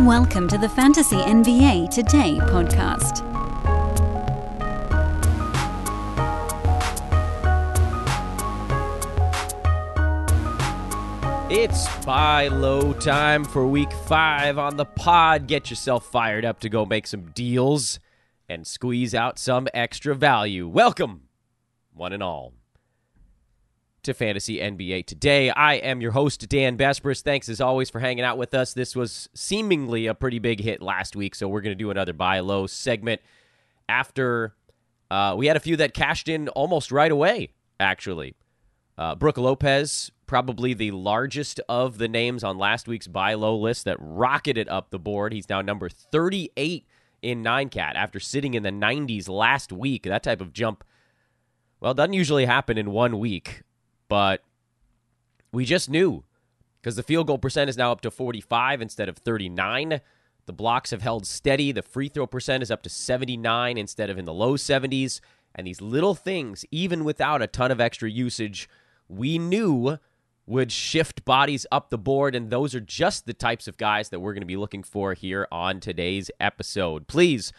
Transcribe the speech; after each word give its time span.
Welcome 0.00 0.48
to 0.48 0.58
the 0.58 0.68
Fantasy 0.68 1.14
NBA 1.14 1.88
Today 1.88 2.38
podcast. 2.40 3.22
It's 11.48 12.04
buy 12.04 12.48
low 12.48 12.92
time 12.92 13.44
for 13.44 13.68
week 13.68 13.92
five 13.92 14.58
on 14.58 14.76
the 14.76 14.84
pod. 14.84 15.46
Get 15.46 15.70
yourself 15.70 16.04
fired 16.10 16.44
up 16.44 16.58
to 16.60 16.68
go 16.68 16.84
make 16.84 17.06
some 17.06 17.30
deals 17.30 18.00
and 18.48 18.66
squeeze 18.66 19.14
out 19.14 19.38
some 19.38 19.68
extra 19.72 20.16
value. 20.16 20.66
Welcome, 20.66 21.28
one 21.92 22.12
and 22.12 22.22
all, 22.22 22.52
to 24.04 24.14
Fantasy 24.14 24.58
NBA 24.58 25.06
Today. 25.06 25.50
I 25.50 25.74
am 25.74 26.00
your 26.00 26.12
host, 26.12 26.48
Dan 26.48 26.76
Besbris. 26.76 27.22
Thanks 27.22 27.48
as 27.48 27.60
always 27.60 27.90
for 27.90 27.98
hanging 27.98 28.24
out 28.24 28.38
with 28.38 28.54
us. 28.54 28.74
This 28.74 28.94
was 28.94 29.28
seemingly 29.34 30.06
a 30.06 30.14
pretty 30.14 30.38
big 30.38 30.60
hit 30.60 30.80
last 30.80 31.16
week, 31.16 31.34
so 31.34 31.48
we're 31.48 31.62
going 31.62 31.76
to 31.76 31.82
do 31.82 31.90
another 31.90 32.12
buy 32.12 32.40
low 32.40 32.66
segment 32.66 33.20
after 33.88 34.54
uh, 35.10 35.34
we 35.36 35.46
had 35.46 35.56
a 35.56 35.60
few 35.60 35.76
that 35.76 35.94
cashed 35.94 36.28
in 36.28 36.48
almost 36.50 36.92
right 36.92 37.10
away, 37.10 37.50
actually. 37.80 38.34
Uh, 38.96 39.14
Brook 39.14 39.38
Lopez, 39.38 40.12
probably 40.26 40.74
the 40.74 40.92
largest 40.92 41.60
of 41.68 41.98
the 41.98 42.08
names 42.08 42.44
on 42.44 42.58
last 42.58 42.86
week's 42.86 43.06
buy 43.06 43.34
low 43.34 43.56
list 43.56 43.84
that 43.86 43.96
rocketed 43.98 44.68
up 44.68 44.90
the 44.90 44.98
board. 44.98 45.32
He's 45.32 45.48
now 45.48 45.62
number 45.62 45.88
38 45.88 46.86
in 47.22 47.42
9cat 47.42 47.94
after 47.96 48.20
sitting 48.20 48.54
in 48.54 48.62
the 48.62 48.70
90s 48.70 49.28
last 49.28 49.72
week. 49.72 50.04
That 50.04 50.22
type 50.22 50.40
of 50.40 50.52
jump, 50.52 50.84
well, 51.80 51.94
doesn't 51.94 52.12
usually 52.12 52.44
happen 52.44 52.78
in 52.78 52.92
one 52.92 53.18
week, 53.18 53.63
but 54.08 54.42
we 55.52 55.64
just 55.64 55.88
knew 55.88 56.24
because 56.80 56.96
the 56.96 57.02
field 57.02 57.26
goal 57.26 57.38
percent 57.38 57.70
is 57.70 57.76
now 57.76 57.92
up 57.92 58.00
to 58.02 58.10
45 58.10 58.82
instead 58.82 59.08
of 59.08 59.18
39. 59.18 60.00
The 60.46 60.52
blocks 60.52 60.90
have 60.90 61.02
held 61.02 61.26
steady. 61.26 61.72
The 61.72 61.82
free 61.82 62.08
throw 62.08 62.26
percent 62.26 62.62
is 62.62 62.70
up 62.70 62.82
to 62.82 62.90
79 62.90 63.78
instead 63.78 64.10
of 64.10 64.18
in 64.18 64.24
the 64.24 64.34
low 64.34 64.56
70s. 64.56 65.20
And 65.54 65.66
these 65.66 65.80
little 65.80 66.14
things, 66.14 66.64
even 66.70 67.04
without 67.04 67.40
a 67.40 67.46
ton 67.46 67.70
of 67.70 67.80
extra 67.80 68.10
usage, 68.10 68.68
we 69.08 69.38
knew 69.38 69.98
would 70.46 70.70
shift 70.70 71.24
bodies 71.24 71.64
up 71.72 71.88
the 71.88 71.96
board. 71.96 72.34
And 72.34 72.50
those 72.50 72.74
are 72.74 72.80
just 72.80 73.24
the 73.24 73.32
types 73.32 73.66
of 73.66 73.78
guys 73.78 74.10
that 74.10 74.20
we're 74.20 74.34
going 74.34 74.42
to 74.42 74.46
be 74.46 74.56
looking 74.56 74.82
for 74.82 75.14
here 75.14 75.48
on 75.50 75.80
today's 75.80 76.30
episode. 76.38 77.06
Please, 77.06 77.52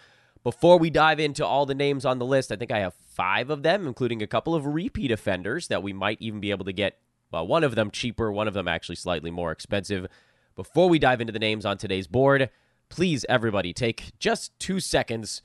before 0.43 0.77
we 0.77 0.91
dive 0.91 1.19
into 1.19 1.45
all 1.45 1.65
the 1.65 1.73
names 1.73 2.05
on 2.05 2.19
the 2.19 2.25
list, 2.25 2.52
I 2.52 2.55
think 2.57 2.71
I 2.71 2.80
have 2.80 2.93
five 3.16 3.49
of 3.49 3.63
them, 3.63 3.88
including 3.88 4.21
a 4.21 4.27
couple 4.27 4.53
of 4.53 4.66
repeat 4.66 5.11
offenders 5.11 5.67
that 5.67 5.81
we 5.81 5.94
might 5.94 6.21
even 6.21 6.39
be 6.39 6.52
able 6.52 6.66
to 6.66 6.73
get. 6.73 6.97
Well, 7.31 7.47
one 7.47 7.63
of 7.63 7.75
them 7.75 7.91
cheaper, 7.91 8.31
one 8.31 8.47
of 8.47 8.53
them 8.53 8.67
actually 8.67 8.95
slightly 8.95 9.31
more 9.31 9.52
expensive. 9.52 10.08
Before 10.55 10.89
we 10.89 10.99
dive 10.99 11.21
into 11.21 11.33
the 11.33 11.39
names 11.39 11.66
on 11.66 11.77
today's 11.77 12.08
board, 12.08 12.49
please, 12.89 13.25
everybody, 13.27 13.73
take 13.73 14.11
just 14.19 14.58
two 14.59 14.80
seconds 14.80 15.41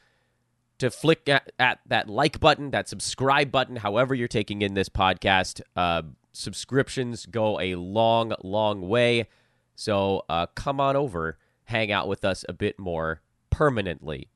to 0.78 0.90
flick 0.90 1.28
at, 1.28 1.52
at, 1.58 1.80
that 1.86 2.08
like 2.08 2.40
button, 2.40 2.70
that 2.70 2.88
subscribe 2.88 3.50
button, 3.50 3.76
however 3.76 4.14
you're 4.14 4.28
taking 4.28 4.62
in 4.62 4.74
this 4.74 4.88
podcast. 4.88 5.60
Uh, 5.76 6.02
subscriptions 6.32 7.26
go 7.26 7.60
a 7.60 7.74
long, 7.74 8.32
long 8.42 8.88
way. 8.88 9.28
So 9.74 10.24
uh, 10.28 10.46
come 10.54 10.80
on 10.80 10.96
over, 10.96 11.38
hang 11.64 11.92
out 11.92 12.08
with 12.08 12.24
us 12.24 12.44
a 12.48 12.52
bit 12.52 12.78
more 12.78 13.20
permanently. 13.50 14.28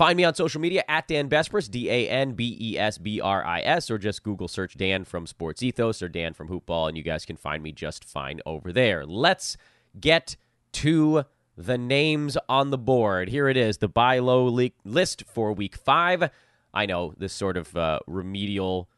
Find 0.00 0.16
me 0.16 0.24
on 0.24 0.34
social 0.34 0.62
media 0.62 0.82
at 0.88 1.08
Dan 1.08 1.28
Besbris, 1.28 1.70
D 1.70 1.90
A 1.90 2.08
N 2.08 2.32
B 2.32 2.56
E 2.58 2.78
S 2.78 2.96
B 2.96 3.20
R 3.20 3.44
I 3.44 3.60
S, 3.60 3.90
or 3.90 3.98
just 3.98 4.22
Google 4.22 4.48
search 4.48 4.78
Dan 4.78 5.04
from 5.04 5.26
Sports 5.26 5.62
Ethos 5.62 6.00
or 6.00 6.08
Dan 6.08 6.32
from 6.32 6.48
Hoopball, 6.48 6.88
and 6.88 6.96
you 6.96 7.02
guys 7.02 7.26
can 7.26 7.36
find 7.36 7.62
me 7.62 7.70
just 7.70 8.06
fine 8.06 8.40
over 8.46 8.72
there. 8.72 9.04
Let's 9.04 9.58
get 10.00 10.36
to 10.72 11.24
the 11.54 11.76
names 11.76 12.38
on 12.48 12.70
the 12.70 12.78
board. 12.78 13.28
Here 13.28 13.46
it 13.46 13.58
is, 13.58 13.76
the 13.76 13.90
buy 13.90 14.20
low 14.20 14.46
le- 14.46 14.70
list 14.86 15.24
for 15.26 15.52
week 15.52 15.76
five. 15.76 16.30
I 16.72 16.86
know 16.86 17.12
this 17.18 17.34
sort 17.34 17.58
of 17.58 17.76
uh, 17.76 17.98
remedial 18.06 18.88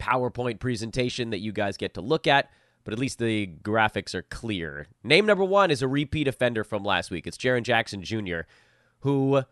PowerPoint 0.00 0.58
presentation 0.58 1.28
that 1.28 1.40
you 1.40 1.52
guys 1.52 1.76
get 1.76 1.92
to 1.92 2.00
look 2.00 2.26
at, 2.26 2.48
but 2.84 2.94
at 2.94 2.98
least 2.98 3.18
the 3.18 3.46
graphics 3.62 4.14
are 4.14 4.22
clear. 4.22 4.86
Name 5.04 5.26
number 5.26 5.44
one 5.44 5.70
is 5.70 5.82
a 5.82 5.86
repeat 5.86 6.28
offender 6.28 6.64
from 6.64 6.82
last 6.82 7.10
week. 7.10 7.26
It's 7.26 7.36
Jaren 7.36 7.62
Jackson 7.62 8.02
Jr., 8.02 8.40
who 9.00 9.42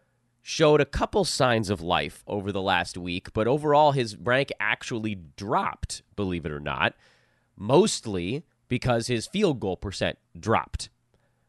showed 0.42 0.80
a 0.80 0.86
couple 0.86 1.24
signs 1.24 1.70
of 1.70 1.80
life 1.80 2.22
over 2.26 2.50
the 2.52 2.62
last 2.62 2.96
week, 2.96 3.32
but 3.32 3.46
overall 3.46 3.92
his 3.92 4.16
rank 4.16 4.50
actually 4.58 5.14
dropped, 5.36 6.02
believe 6.16 6.46
it 6.46 6.52
or 6.52 6.60
not, 6.60 6.94
mostly 7.56 8.44
because 8.68 9.06
his 9.06 9.26
field 9.26 9.60
goal 9.60 9.76
percent 9.76 10.18
dropped. 10.38 10.88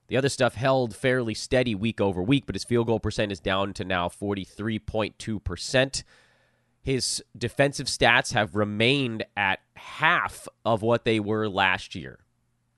The 0.08 0.18
other 0.18 0.30
stuff 0.30 0.56
held 0.56 0.94
fairly 0.94 1.34
steady 1.34 1.74
week 1.74 2.02
over 2.02 2.22
week, 2.22 2.46
but 2.46 2.56
his 2.56 2.66
field 2.66 2.88
goal 2.88 3.00
percent 3.00 3.32
is 3.32 3.40
down 3.40 3.72
to 3.74 3.86
now 3.86 4.10
43.2%. 4.10 6.04
His 6.84 7.24
defensive 7.38 7.88
stats 7.88 8.34
have 8.34 8.56
remained 8.56 9.24
at 9.38 9.60
half 9.76 10.50
of 10.66 10.82
what 10.82 11.06
they 11.06 11.20
were 11.20 11.48
last 11.48 11.96
year. 11.96 12.20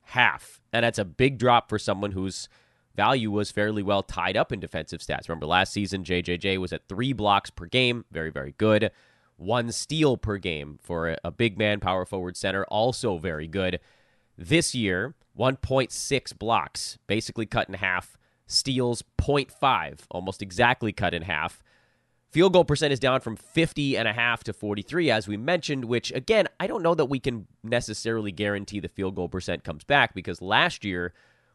Half. 0.01 0.61
And 0.71 0.83
that's 0.83 0.99
a 0.99 1.05
big 1.05 1.39
drop 1.39 1.69
for 1.69 1.79
someone 1.79 2.11
whose 2.11 2.49
value 2.95 3.31
was 3.31 3.51
fairly 3.51 3.83
well 3.83 4.03
tied 4.03 4.37
up 4.37 4.51
in 4.51 4.59
defensive 4.59 5.01
stats. 5.01 5.27
Remember, 5.27 5.45
last 5.45 5.73
season, 5.73 6.03
JJJ 6.03 6.57
was 6.57 6.73
at 6.73 6.87
three 6.87 7.13
blocks 7.13 7.49
per 7.49 7.65
game. 7.65 8.05
Very, 8.11 8.29
very 8.29 8.53
good. 8.57 8.91
One 9.37 9.71
steal 9.71 10.17
per 10.17 10.37
game 10.37 10.79
for 10.81 11.17
a 11.23 11.31
big 11.31 11.57
man, 11.57 11.79
power 11.79 12.05
forward 12.05 12.37
center. 12.37 12.65
Also 12.65 13.17
very 13.17 13.47
good. 13.47 13.79
This 14.37 14.73
year, 14.73 15.15
1.6 15.37 16.37
blocks, 16.37 16.97
basically 17.07 17.45
cut 17.45 17.67
in 17.67 17.75
half. 17.75 18.17
Steals 18.45 19.03
0.5, 19.19 20.01
almost 20.11 20.41
exactly 20.41 20.91
cut 20.91 21.13
in 21.13 21.23
half. 21.23 21.63
Field 22.29 22.53
goal 22.53 22.65
percent 22.65 22.91
is 22.91 22.99
down 22.99 23.19
from 23.19 23.35
50 23.35 23.95
and 23.95 24.07
a 24.07 24.13
half 24.13 24.43
to 24.43 24.53
43, 24.53 25.11
as 25.11 25.27
we 25.27 25.37
mentioned, 25.37 25.85
which 25.85 26.11
again, 26.13 26.47
I 26.59 26.65
don't 26.65 26.81
know 26.81 26.95
that 26.95 27.05
we 27.05 27.19
can 27.19 27.47
necessarily 27.63 28.31
guarantee 28.31 28.79
the 28.79 28.87
field 28.87 29.15
goal 29.15 29.29
percent 29.29 29.63
comes 29.63 29.83
back 29.83 30.15
because 30.15 30.41
last 30.41 30.83
year 30.83 31.13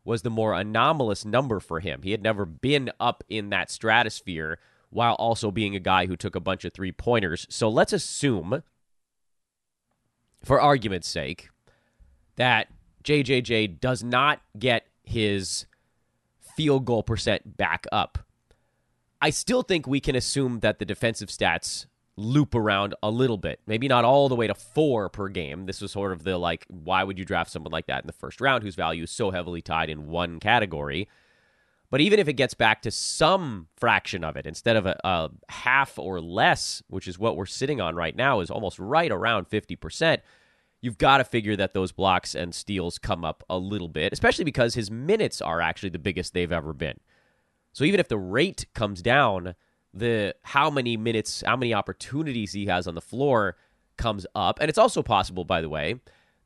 was 0.08 0.22
the 0.22 0.30
more 0.30 0.54
anomalous 0.54 1.24
number 1.26 1.60
for 1.60 1.80
him. 1.80 2.00
He 2.02 2.12
had 2.12 2.22
never 2.22 2.46
been 2.46 2.90
up 2.98 3.22
in 3.28 3.50
that 3.50 3.70
stratosphere 3.70 4.58
while 4.88 5.12
also 5.14 5.50
being 5.50 5.76
a 5.76 5.80
guy 5.80 6.06
who 6.06 6.16
took 6.16 6.34
a 6.34 6.40
bunch 6.40 6.64
of 6.64 6.72
three 6.72 6.92
pointers. 6.92 7.46
So 7.50 7.68
let's 7.68 7.92
assume, 7.92 8.62
for 10.42 10.60
argument's 10.60 11.08
sake, 11.08 11.50
that 12.36 12.68
JJJ 13.04 13.80
does 13.80 14.02
not 14.02 14.40
get 14.58 14.86
his 15.04 15.66
field 16.56 16.86
goal 16.86 17.02
percent 17.02 17.58
back 17.58 17.86
up. 17.92 18.18
I 19.20 19.28
still 19.28 19.62
think 19.62 19.86
we 19.86 20.00
can 20.00 20.16
assume 20.16 20.60
that 20.60 20.78
the 20.78 20.86
defensive 20.86 21.28
stats 21.28 21.84
loop 22.18 22.54
around 22.54 22.94
a 23.02 23.10
little 23.10 23.36
bit. 23.36 23.60
Maybe 23.66 23.86
not 23.86 24.04
all 24.04 24.28
the 24.28 24.34
way 24.34 24.48
to 24.48 24.54
four 24.54 25.08
per 25.08 25.28
game. 25.28 25.66
This 25.66 25.80
was 25.80 25.92
sort 25.92 26.12
of 26.12 26.24
the 26.24 26.36
like, 26.36 26.66
why 26.68 27.04
would 27.04 27.18
you 27.18 27.24
draft 27.24 27.50
someone 27.50 27.72
like 27.72 27.86
that 27.86 28.02
in 28.02 28.06
the 28.08 28.12
first 28.12 28.40
round 28.40 28.64
whose 28.64 28.74
value 28.74 29.04
is 29.04 29.10
so 29.10 29.30
heavily 29.30 29.62
tied 29.62 29.88
in 29.88 30.08
one 30.08 30.40
category? 30.40 31.08
But 31.90 32.00
even 32.00 32.18
if 32.18 32.28
it 32.28 32.34
gets 32.34 32.54
back 32.54 32.82
to 32.82 32.90
some 32.90 33.68
fraction 33.76 34.24
of 34.24 34.36
it, 34.36 34.46
instead 34.46 34.76
of 34.76 34.84
a, 34.84 34.98
a 35.04 35.30
half 35.48 35.98
or 35.98 36.20
less, 36.20 36.82
which 36.88 37.08
is 37.08 37.18
what 37.18 37.36
we're 37.36 37.46
sitting 37.46 37.80
on 37.80 37.94
right 37.94 38.14
now, 38.14 38.40
is 38.40 38.50
almost 38.50 38.78
right 38.78 39.10
around 39.10 39.48
50%, 39.48 40.18
you've 40.82 40.98
got 40.98 41.18
to 41.18 41.24
figure 41.24 41.56
that 41.56 41.72
those 41.72 41.92
blocks 41.92 42.34
and 42.34 42.54
steals 42.54 42.98
come 42.98 43.24
up 43.24 43.42
a 43.48 43.56
little 43.56 43.88
bit, 43.88 44.12
especially 44.12 44.44
because 44.44 44.74
his 44.74 44.90
minutes 44.90 45.40
are 45.40 45.60
actually 45.60 45.88
the 45.88 45.98
biggest 45.98 46.34
they've 46.34 46.52
ever 46.52 46.72
been. 46.72 46.98
So 47.72 47.84
even 47.84 48.00
if 48.00 48.08
the 48.08 48.18
rate 48.18 48.66
comes 48.74 49.00
down, 49.00 49.54
the 49.98 50.34
how 50.42 50.70
many 50.70 50.96
minutes, 50.96 51.42
how 51.46 51.56
many 51.56 51.74
opportunities 51.74 52.52
he 52.52 52.66
has 52.66 52.86
on 52.86 52.94
the 52.94 53.00
floor 53.00 53.56
comes 53.96 54.26
up. 54.34 54.58
And 54.60 54.68
it's 54.68 54.78
also 54.78 55.02
possible, 55.02 55.44
by 55.44 55.60
the 55.60 55.68
way, 55.68 55.96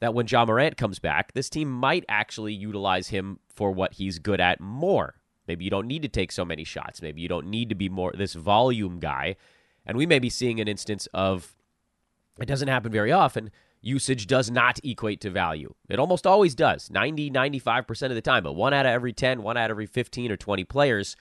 that 0.00 0.14
when 0.14 0.26
Ja 0.26 0.44
Morant 0.44 0.76
comes 0.76 0.99
back, 0.99 1.32
this 1.32 1.49
team 1.49 1.70
might 1.70 2.04
actually 2.08 2.54
utilize 2.54 3.08
him 3.08 3.38
for 3.49 3.70
what 3.70 3.94
he's 3.94 4.19
good 4.19 4.40
at 4.40 4.60
more. 4.60 5.14
Maybe 5.46 5.64
you 5.64 5.70
don't 5.70 5.87
need 5.87 6.02
to 6.02 6.08
take 6.08 6.32
so 6.32 6.44
many 6.44 6.64
shots. 6.64 7.02
Maybe 7.02 7.20
you 7.20 7.28
don't 7.28 7.46
need 7.46 7.69
to 7.69 7.75
be 7.75 7.88
more 7.88 8.12
this 8.12 8.34
volume 8.34 8.99
guy. 8.99 9.37
And 9.87 9.96
we 9.96 10.06
may 10.06 10.19
be 10.19 10.31
seeing 10.31 10.60
an 10.60 10.69
instance 10.69 11.06
of 11.12 11.55
it 12.40 12.46
doesn't 12.46 12.69
happen 12.69 12.90
very 12.90 13.12
often. 13.12 13.50
Usage 13.81 14.28
does 14.28 14.50
not 14.50 14.78
equate 14.84 15.20
to 15.20 15.31
value. 15.31 15.75
It 15.88 15.98
almost 15.98 16.26
always 16.26 16.55
does, 16.55 16.90
90, 16.90 17.31
95% 17.31 18.02
of 18.05 18.14
the 18.14 18.20
time. 18.20 18.44
But 18.44 18.55
one 18.55 18.72
out 18.72 18.87
of 18.87 18.93
every 18.93 19.12
10, 19.12 19.43
one 19.43 19.56
out 19.56 19.70
of 19.70 19.75
every 19.75 19.87
15 19.87 20.31
or 20.31 20.37
20 20.37 20.64
players, 20.64 21.16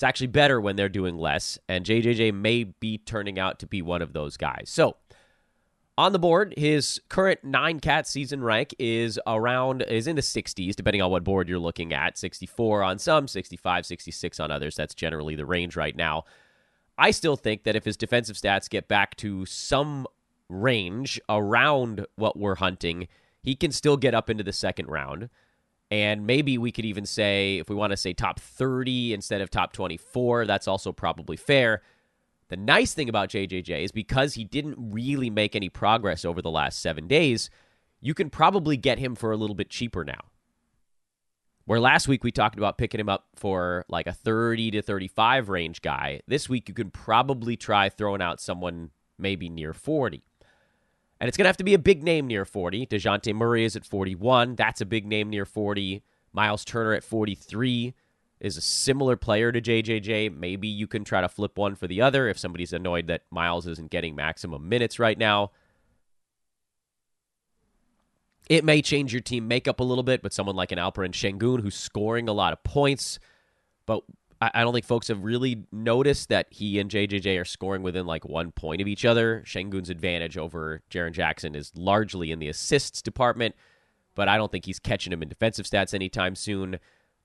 it's 0.00 0.04
actually 0.06 0.28
better 0.28 0.58
when 0.62 0.76
they're 0.76 0.88
doing 0.88 1.18
less. 1.18 1.58
And 1.68 1.84
JJJ 1.84 2.32
may 2.32 2.64
be 2.64 2.96
turning 2.96 3.38
out 3.38 3.58
to 3.58 3.66
be 3.66 3.82
one 3.82 4.00
of 4.00 4.14
those 4.14 4.38
guys. 4.38 4.70
So, 4.70 4.96
on 5.98 6.12
the 6.12 6.18
board, 6.18 6.54
his 6.56 7.02
current 7.10 7.44
nine 7.44 7.80
cat 7.80 8.08
season 8.08 8.42
rank 8.42 8.74
is 8.78 9.20
around 9.26 9.82
is 9.82 10.06
in 10.06 10.16
the 10.16 10.22
60s, 10.22 10.74
depending 10.74 11.02
on 11.02 11.10
what 11.10 11.22
board 11.22 11.50
you're 11.50 11.58
looking 11.58 11.92
at. 11.92 12.16
64 12.16 12.82
on 12.82 12.98
some, 12.98 13.28
65, 13.28 13.84
66 13.84 14.40
on 14.40 14.50
others. 14.50 14.74
That's 14.74 14.94
generally 14.94 15.36
the 15.36 15.44
range 15.44 15.76
right 15.76 15.94
now. 15.94 16.24
I 16.96 17.10
still 17.10 17.36
think 17.36 17.64
that 17.64 17.76
if 17.76 17.84
his 17.84 17.98
defensive 17.98 18.36
stats 18.36 18.70
get 18.70 18.88
back 18.88 19.16
to 19.16 19.44
some 19.44 20.06
range 20.48 21.20
around 21.28 22.06
what 22.16 22.38
we're 22.38 22.54
hunting, 22.54 23.06
he 23.42 23.54
can 23.54 23.70
still 23.70 23.98
get 23.98 24.14
up 24.14 24.30
into 24.30 24.44
the 24.44 24.54
second 24.54 24.86
round. 24.86 25.28
And 25.90 26.26
maybe 26.26 26.56
we 26.56 26.70
could 26.70 26.84
even 26.84 27.04
say, 27.04 27.58
if 27.58 27.68
we 27.68 27.74
want 27.74 27.90
to 27.90 27.96
say 27.96 28.12
top 28.12 28.38
30 28.38 29.12
instead 29.12 29.40
of 29.40 29.50
top 29.50 29.72
24, 29.72 30.46
that's 30.46 30.68
also 30.68 30.92
probably 30.92 31.36
fair. 31.36 31.82
The 32.48 32.56
nice 32.56 32.94
thing 32.94 33.08
about 33.08 33.28
JJJ 33.28 33.84
is 33.84 33.92
because 33.92 34.34
he 34.34 34.44
didn't 34.44 34.76
really 34.78 35.30
make 35.30 35.56
any 35.56 35.68
progress 35.68 36.24
over 36.24 36.40
the 36.40 36.50
last 36.50 36.80
seven 36.80 37.08
days, 37.08 37.50
you 38.00 38.14
can 38.14 38.30
probably 38.30 38.76
get 38.76 38.98
him 38.98 39.14
for 39.14 39.32
a 39.32 39.36
little 39.36 39.54
bit 39.56 39.68
cheaper 39.70 40.04
now. 40.04 40.20
Where 41.64 41.80
last 41.80 42.08
week 42.08 42.24
we 42.24 42.32
talked 42.32 42.58
about 42.58 42.78
picking 42.78 43.00
him 43.00 43.08
up 43.08 43.26
for 43.36 43.84
like 43.88 44.06
a 44.06 44.12
30 44.12 44.72
to 44.72 44.82
35 44.82 45.48
range 45.48 45.82
guy, 45.82 46.20
this 46.26 46.48
week 46.48 46.68
you 46.68 46.74
can 46.74 46.90
probably 46.90 47.56
try 47.56 47.88
throwing 47.88 48.22
out 48.22 48.40
someone 48.40 48.90
maybe 49.18 49.48
near 49.48 49.72
40. 49.72 50.24
And 51.20 51.28
it's 51.28 51.36
going 51.36 51.44
to 51.44 51.50
have 51.50 51.58
to 51.58 51.64
be 51.64 51.74
a 51.74 51.78
big 51.78 52.02
name 52.02 52.26
near 52.26 52.46
40. 52.46 52.86
Dejounte 52.86 53.34
Murray 53.34 53.64
is 53.64 53.76
at 53.76 53.84
41. 53.84 54.56
That's 54.56 54.80
a 54.80 54.86
big 54.86 55.06
name 55.06 55.28
near 55.28 55.44
40. 55.44 56.02
Miles 56.32 56.64
Turner 56.64 56.94
at 56.94 57.04
43 57.04 57.94
is 58.40 58.56
a 58.56 58.62
similar 58.62 59.16
player 59.16 59.52
to 59.52 59.60
JJJ. 59.60 60.34
Maybe 60.34 60.66
you 60.66 60.86
can 60.86 61.04
try 61.04 61.20
to 61.20 61.28
flip 61.28 61.58
one 61.58 61.74
for 61.74 61.86
the 61.86 62.00
other 62.00 62.28
if 62.28 62.38
somebody's 62.38 62.72
annoyed 62.72 63.06
that 63.08 63.24
Miles 63.30 63.66
isn't 63.66 63.90
getting 63.90 64.16
maximum 64.16 64.68
minutes 64.68 64.98
right 64.98 65.18
now. 65.18 65.50
It 68.48 68.64
may 68.64 68.80
change 68.80 69.12
your 69.12 69.20
team 69.20 69.46
makeup 69.46 69.78
a 69.78 69.84
little 69.84 70.02
bit, 70.02 70.22
but 70.22 70.32
someone 70.32 70.56
like 70.56 70.72
an 70.72 70.78
Alperen 70.78 71.12
Sengun 71.12 71.60
who's 71.60 71.76
scoring 71.76 72.28
a 72.28 72.32
lot 72.32 72.52
of 72.52 72.64
points, 72.64 73.20
but 73.86 74.02
I, 74.40 74.62
don't 74.62 74.72
think 74.72 74.86
folks 74.86 75.08
have 75.08 75.22
really 75.22 75.64
noticed 75.70 76.30
that 76.30 76.46
he 76.50 76.78
and 76.78 76.90
JJJ 76.90 77.38
are 77.38 77.44
scoring 77.44 77.82
within 77.82 78.06
like 78.06 78.24
one 78.24 78.52
point 78.52 78.80
of 78.80 78.88
each 78.88 79.04
other. 79.04 79.42
Sengun's 79.46 79.90
advantage 79.90 80.38
over 80.38 80.80
Jaren 80.90 81.12
Jackson 81.12 81.54
is 81.54 81.72
largely 81.74 82.30
in 82.30 82.38
the 82.38 82.48
assists 82.48 83.02
department, 83.02 83.54
but 84.14 84.28
I 84.28 84.38
don't 84.38 84.50
think 84.50 84.64
he's 84.64 84.78
catching 84.78 85.12
him 85.12 85.22
in 85.22 85.28
defensive 85.28 85.66
stats 85.66 85.92
anytime 85.92 86.34
soon. 86.34 86.78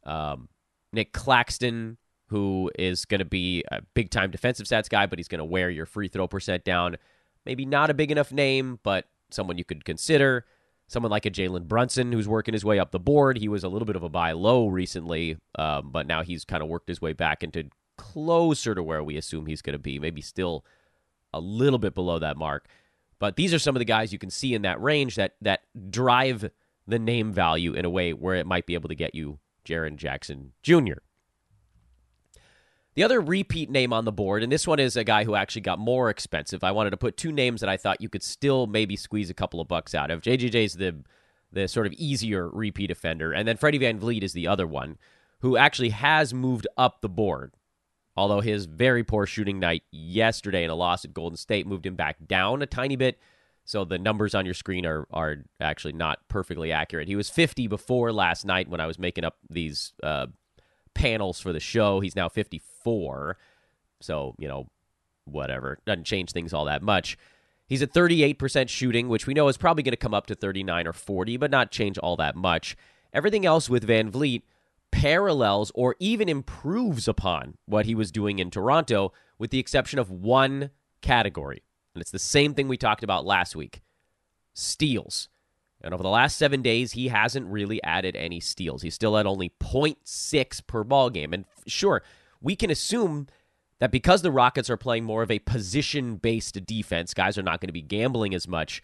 Um, 0.04 0.50
Nic 0.92 1.14
Claxton, 1.14 1.98
who 2.28 2.70
is 2.78 3.06
going 3.06 3.20
to 3.20 3.26
be 3.26 3.64
a 3.72 3.82
big 3.94 4.10
time 4.10 4.30
defensive 4.30 4.68
stats 4.68 4.90
guy, 4.90 5.06
but 5.06 5.18
he's 5.18 5.30
going 5.30 5.40
to 5.40 5.46
wear 5.46 5.70
your 5.70 5.86
free 5.86 6.10
throw 6.10 6.28
percent 6.28 6.66
down. 6.66 6.98
Maybe 7.46 7.66
not 7.66 7.90
a 7.90 7.94
big 7.94 8.12
enough 8.12 8.34
name, 8.34 8.80
but 8.84 9.06
someone 9.30 9.58
you 9.58 9.64
could 9.64 9.86
consider 9.86 10.46
someone 10.88 11.12
like 11.12 11.26
a 11.26 11.32
Jalen 11.32 11.68
Brunson 11.68 12.12
who's 12.12 12.28
working 12.28 12.54
his 12.54 12.66
way 12.66 12.80
up 12.80 12.92
the 12.92 13.00
board. 13.00 13.38
He 13.38 13.48
was 13.48 13.64
a 13.64 13.70
little 13.70 13.86
bit 13.86 13.96
of 13.96 14.04
a 14.04 14.10
buy 14.10 14.34
low 14.34 14.68
recently, 14.68 15.38
um, 15.58 15.92
but 15.92 16.08
now 16.08 16.24
he's 16.24 16.46
kind 16.46 16.62
of 16.62 16.70
worked 16.70 16.88
his 16.88 17.02
way 17.02 17.14
back 17.14 17.44
into 17.44 17.70
closer 17.98 18.76
to 18.76 18.84
where 18.84 19.04
we 19.04 19.18
assume 19.18 19.46
he's 19.46 19.62
going 19.62 19.74
to 19.74 19.80
be, 19.80 20.00
maybe 20.00 20.22
still 20.22 20.66
a 21.34 21.40
little 21.40 21.80
bit 21.80 21.96
below 21.96 22.20
that 22.20 22.38
mark. 22.38 22.68
But 23.20 23.36
these 23.36 23.54
are 23.54 23.60
some 23.60 23.76
of 23.76 23.80
the 23.80 23.86
guys 23.86 24.14
you 24.14 24.20
can 24.20 24.30
see 24.30 24.54
in 24.54 24.64
that 24.64 24.82
range 24.82 25.16
that 25.16 25.36
that 25.42 25.62
drive 25.90 26.50
the 26.88 27.00
name 27.00 27.32
value 27.32 27.74
in 27.74 27.86
a 27.86 27.90
way 27.90 28.14
where 28.14 28.36
it 28.36 28.46
might 28.46 28.66
be 28.66 28.74
able 28.74 28.90
to 28.90 28.96
get 28.96 29.16
you 29.16 29.40
Jaren 29.66 29.96
Jackson 29.96 30.52
Jr. 30.62 31.00
The 32.96 33.04
other 33.04 33.20
repeat 33.20 33.70
name 33.70 33.92
on 33.92 34.06
the 34.06 34.12
board, 34.14 34.42
and 34.42 34.50
this 34.50 34.66
one 34.66 34.80
is 34.80 34.96
a 34.96 35.04
guy 35.04 35.26
who 35.26 35.36
actually 35.36 35.64
got 35.64 35.80
more 35.80 36.10
expensive. 36.10 36.64
I 36.64 36.72
wanted 36.72 36.92
to 36.92 36.98
put 36.98 37.18
two 37.18 37.34
names 37.34 37.60
that 37.60 37.70
I 37.70 37.76
thought 37.76 38.00
you 38.00 38.08
could 38.08 38.24
still 38.24 38.68
maybe 38.68 38.96
squeeze 38.96 39.30
a 39.30 39.34
couple 39.34 39.60
of 39.60 39.68
bucks 39.68 39.94
out 39.94 40.12
of. 40.12 40.22
JJJ's 40.22 40.76
the 40.76 41.04
the 41.52 41.68
sort 41.68 41.88
of 41.88 41.94
easier 41.94 42.50
repeat 42.50 42.92
offender, 42.92 43.34
and 43.34 43.48
then 43.48 43.58
Freddie 43.58 43.80
VanVleet 43.80 44.24
is 44.24 44.34
the 44.34 44.48
other 44.48 44.66
one 44.66 44.98
who 45.40 45.58
actually 45.58 45.90
has 45.90 46.34
moved 46.34 46.68
up 46.78 47.02
the 47.02 47.10
board. 47.10 47.54
Although 48.18 48.40
his 48.40 48.66
very 48.66 49.04
poor 49.04 49.26
shooting 49.26 49.60
night 49.60 49.84
yesterday 49.92 50.64
in 50.64 50.70
a 50.70 50.76
loss 50.76 51.04
at 51.04 51.14
Golden 51.14 51.36
State 51.36 51.68
moved 51.68 51.86
him 51.86 51.96
back 51.96 52.16
down 52.26 52.62
a 52.62 52.66
tiny 52.66 52.96
bit. 52.96 53.20
So 53.66 53.84
the 53.84 53.98
numbers 53.98 54.34
on 54.34 54.46
your 54.46 54.54
screen 54.54 54.86
are 54.86 55.06
are 55.12 55.44
actually 55.60 55.94
not 55.94 56.20
perfectly 56.30 56.72
accurate. 56.72 57.10
He 57.10 57.18
was 57.18 57.30
50 57.30 57.68
before 57.68 58.14
last 58.14 58.46
night 58.46 58.70
when 58.70 58.80
I 58.80 58.86
was 58.86 58.98
making 58.98 59.26
up 59.26 59.36
these 59.50 59.92
uh, 60.02 60.28
panels 60.94 61.42
for 61.42 61.52
the 61.52 61.60
show. 61.60 62.00
He's 62.00 62.16
now 62.16 62.30
54. 62.30 62.75
So, 64.02 64.36
you 64.38 64.48
know, 64.48 64.68
whatever. 65.26 65.80
Doesn't 65.86 66.06
change 66.06 66.32
things 66.32 66.54
all 66.54 66.66
that 66.66 66.82
much. 66.82 67.18
He's 67.68 67.82
at 67.82 67.94
38% 67.94 68.70
shooting, 68.70 69.10
which 69.10 69.26
we 69.26 69.34
know 69.34 69.48
is 69.48 69.58
probably 69.58 69.84
going 69.84 69.92
to 69.92 69.98
come 69.98 70.14
up 70.14 70.28
to 70.28 70.36
39 70.36 70.88
or 70.88 70.94
40, 70.94 71.38
but 71.38 71.52
not 71.52 71.72
change 71.72 71.98
all 71.98 72.16
that 72.18 72.36
much. 72.36 72.78
Everything 73.12 73.46
else 73.46 73.70
with 73.70 73.88
VanVleet 73.88 74.44
parallels 74.92 75.72
or 75.74 75.96
even 76.00 76.30
improves 76.30 77.08
upon 77.08 77.58
what 77.66 77.86
he 77.86 77.96
was 77.96 78.12
doing 78.12 78.40
in 78.40 78.52
Toronto, 78.52 79.14
with 79.40 79.50
the 79.50 79.60
exception 79.60 79.98
of 79.98 80.12
one 80.12 80.70
category. 81.02 81.64
And 81.94 82.02
it's 82.02 82.12
the 82.12 82.20
same 82.20 82.54
thing 82.54 82.68
we 82.68 82.78
talked 82.78 83.04
about 83.04 83.26
last 83.26 83.56
week 83.56 83.82
steals. 84.54 85.28
And 85.82 85.94
over 85.94 86.02
the 86.02 86.10
last 86.10 86.38
seven 86.38 86.62
days, 86.62 86.94
he 86.94 87.10
hasn't 87.10 87.48
really 87.48 87.84
added 87.84 88.16
any 88.16 88.40
steals. 88.40 88.82
He's 88.82 88.96
still 88.96 89.18
at 89.18 89.26
only 89.26 89.52
0.6 89.62 90.66
per 90.66 90.84
ball 90.84 91.10
game. 91.10 91.34
And 91.34 91.46
sure, 91.68 92.02
we 92.46 92.56
can 92.56 92.70
assume 92.70 93.28
that 93.80 93.92
because 93.92 94.22
the 94.22 94.32
Rockets 94.32 94.70
are 94.70 94.78
playing 94.78 95.04
more 95.04 95.24
of 95.24 95.32
a 95.32 95.40
position 95.40 96.16
based 96.16 96.64
defense, 96.66 97.14
guys 97.14 97.38
are 97.38 97.44
not 97.44 97.60
going 97.60 97.68
to 97.68 97.74
be 97.74 97.82
gambling 97.82 98.34
as 98.36 98.48
much. 98.48 98.82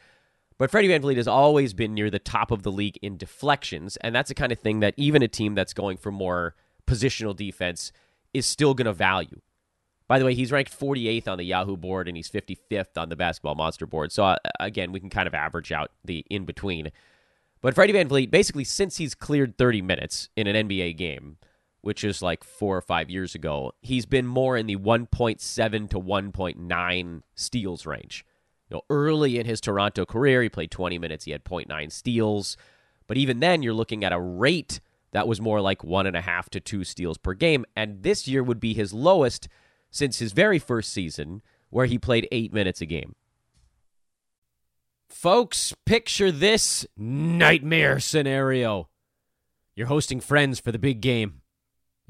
But 0.57 0.69
Freddie 0.69 0.89
VanVleet 0.89 1.17
has 1.17 1.27
always 1.27 1.73
been 1.73 1.93
near 1.93 2.09
the 2.09 2.19
top 2.19 2.51
of 2.51 2.63
the 2.63 2.71
league 2.71 2.97
in 3.01 3.17
deflections. 3.17 3.97
And 3.97 4.13
that's 4.13 4.29
the 4.29 4.35
kind 4.35 4.51
of 4.51 4.59
thing 4.59 4.79
that 4.81 4.95
even 4.97 5.21
a 5.21 5.27
team 5.27 5.55
that's 5.55 5.73
going 5.73 5.97
for 5.97 6.11
more 6.11 6.55
positional 6.85 7.35
defense 7.35 7.91
is 8.33 8.45
still 8.45 8.73
going 8.73 8.85
to 8.85 8.93
value. 8.93 9.41
By 10.07 10.19
the 10.19 10.25
way, 10.25 10.33
he's 10.33 10.51
ranked 10.51 10.77
48th 10.77 11.27
on 11.27 11.37
the 11.37 11.45
Yahoo 11.45 11.77
board 11.77 12.07
and 12.07 12.17
he's 12.17 12.29
55th 12.29 12.97
on 12.97 13.09
the 13.09 13.15
Basketball 13.15 13.55
Monster 13.55 13.85
board. 13.85 14.11
So, 14.11 14.25
uh, 14.25 14.37
again, 14.59 14.91
we 14.91 14.99
can 14.99 15.09
kind 15.09 15.27
of 15.27 15.33
average 15.33 15.71
out 15.71 15.91
the 16.03 16.25
in 16.29 16.45
between. 16.45 16.91
But 17.61 17.75
Freddie 17.75 17.93
VanVleet, 17.93 18.29
basically, 18.29 18.63
since 18.63 18.97
he's 18.97 19.15
cleared 19.15 19.57
30 19.57 19.81
minutes 19.83 20.29
in 20.35 20.47
an 20.47 20.67
NBA 20.67 20.97
game, 20.97 21.37
which 21.81 22.03
is 22.03 22.21
like 22.21 22.43
four 22.43 22.77
or 22.77 22.81
five 22.81 23.09
years 23.09 23.35
ago, 23.35 23.73
he's 23.81 24.05
been 24.05 24.27
more 24.27 24.55
in 24.55 24.67
the 24.67 24.75
1.7 24.75 25.89
to 25.89 25.99
1.9 25.99 27.21
steals 27.35 27.85
range. 27.85 28.25
You 28.69 28.77
know, 28.77 28.81
early 28.89 29.39
in 29.39 29.45
his 29.45 29.59
Toronto 29.59 30.05
career, 30.05 30.41
he 30.43 30.49
played 30.49 30.71
20 30.71 30.97
minutes, 30.97 31.25
he 31.25 31.31
had 31.31 31.43
0.9 31.43 31.91
steals. 31.91 32.55
But 33.07 33.17
even 33.17 33.39
then, 33.39 33.61
you're 33.61 33.73
looking 33.73 34.03
at 34.03 34.13
a 34.13 34.19
rate 34.19 34.79
that 35.11 35.27
was 35.27 35.41
more 35.41 35.59
like 35.59 35.83
one 35.83 36.07
and 36.07 36.15
a 36.15 36.21
half 36.21 36.49
to 36.51 36.59
two 36.59 36.83
steals 36.83 37.17
per 37.17 37.33
game. 37.33 37.65
And 37.75 38.03
this 38.03 38.27
year 38.27 38.43
would 38.43 38.59
be 38.59 38.73
his 38.73 38.93
lowest 38.93 39.49
since 39.89 40.19
his 40.19 40.31
very 40.31 40.59
first 40.59 40.93
season, 40.93 41.41
where 41.69 41.85
he 41.85 41.97
played 41.97 42.27
eight 42.31 42.53
minutes 42.53 42.79
a 42.79 42.85
game. 42.85 43.15
Folks, 45.09 45.73
picture 45.85 46.31
this 46.31 46.85
nightmare 46.95 47.99
scenario. 47.99 48.87
You're 49.75 49.87
hosting 49.87 50.21
friends 50.21 50.59
for 50.59 50.71
the 50.71 50.79
big 50.79 51.01
game. 51.01 51.40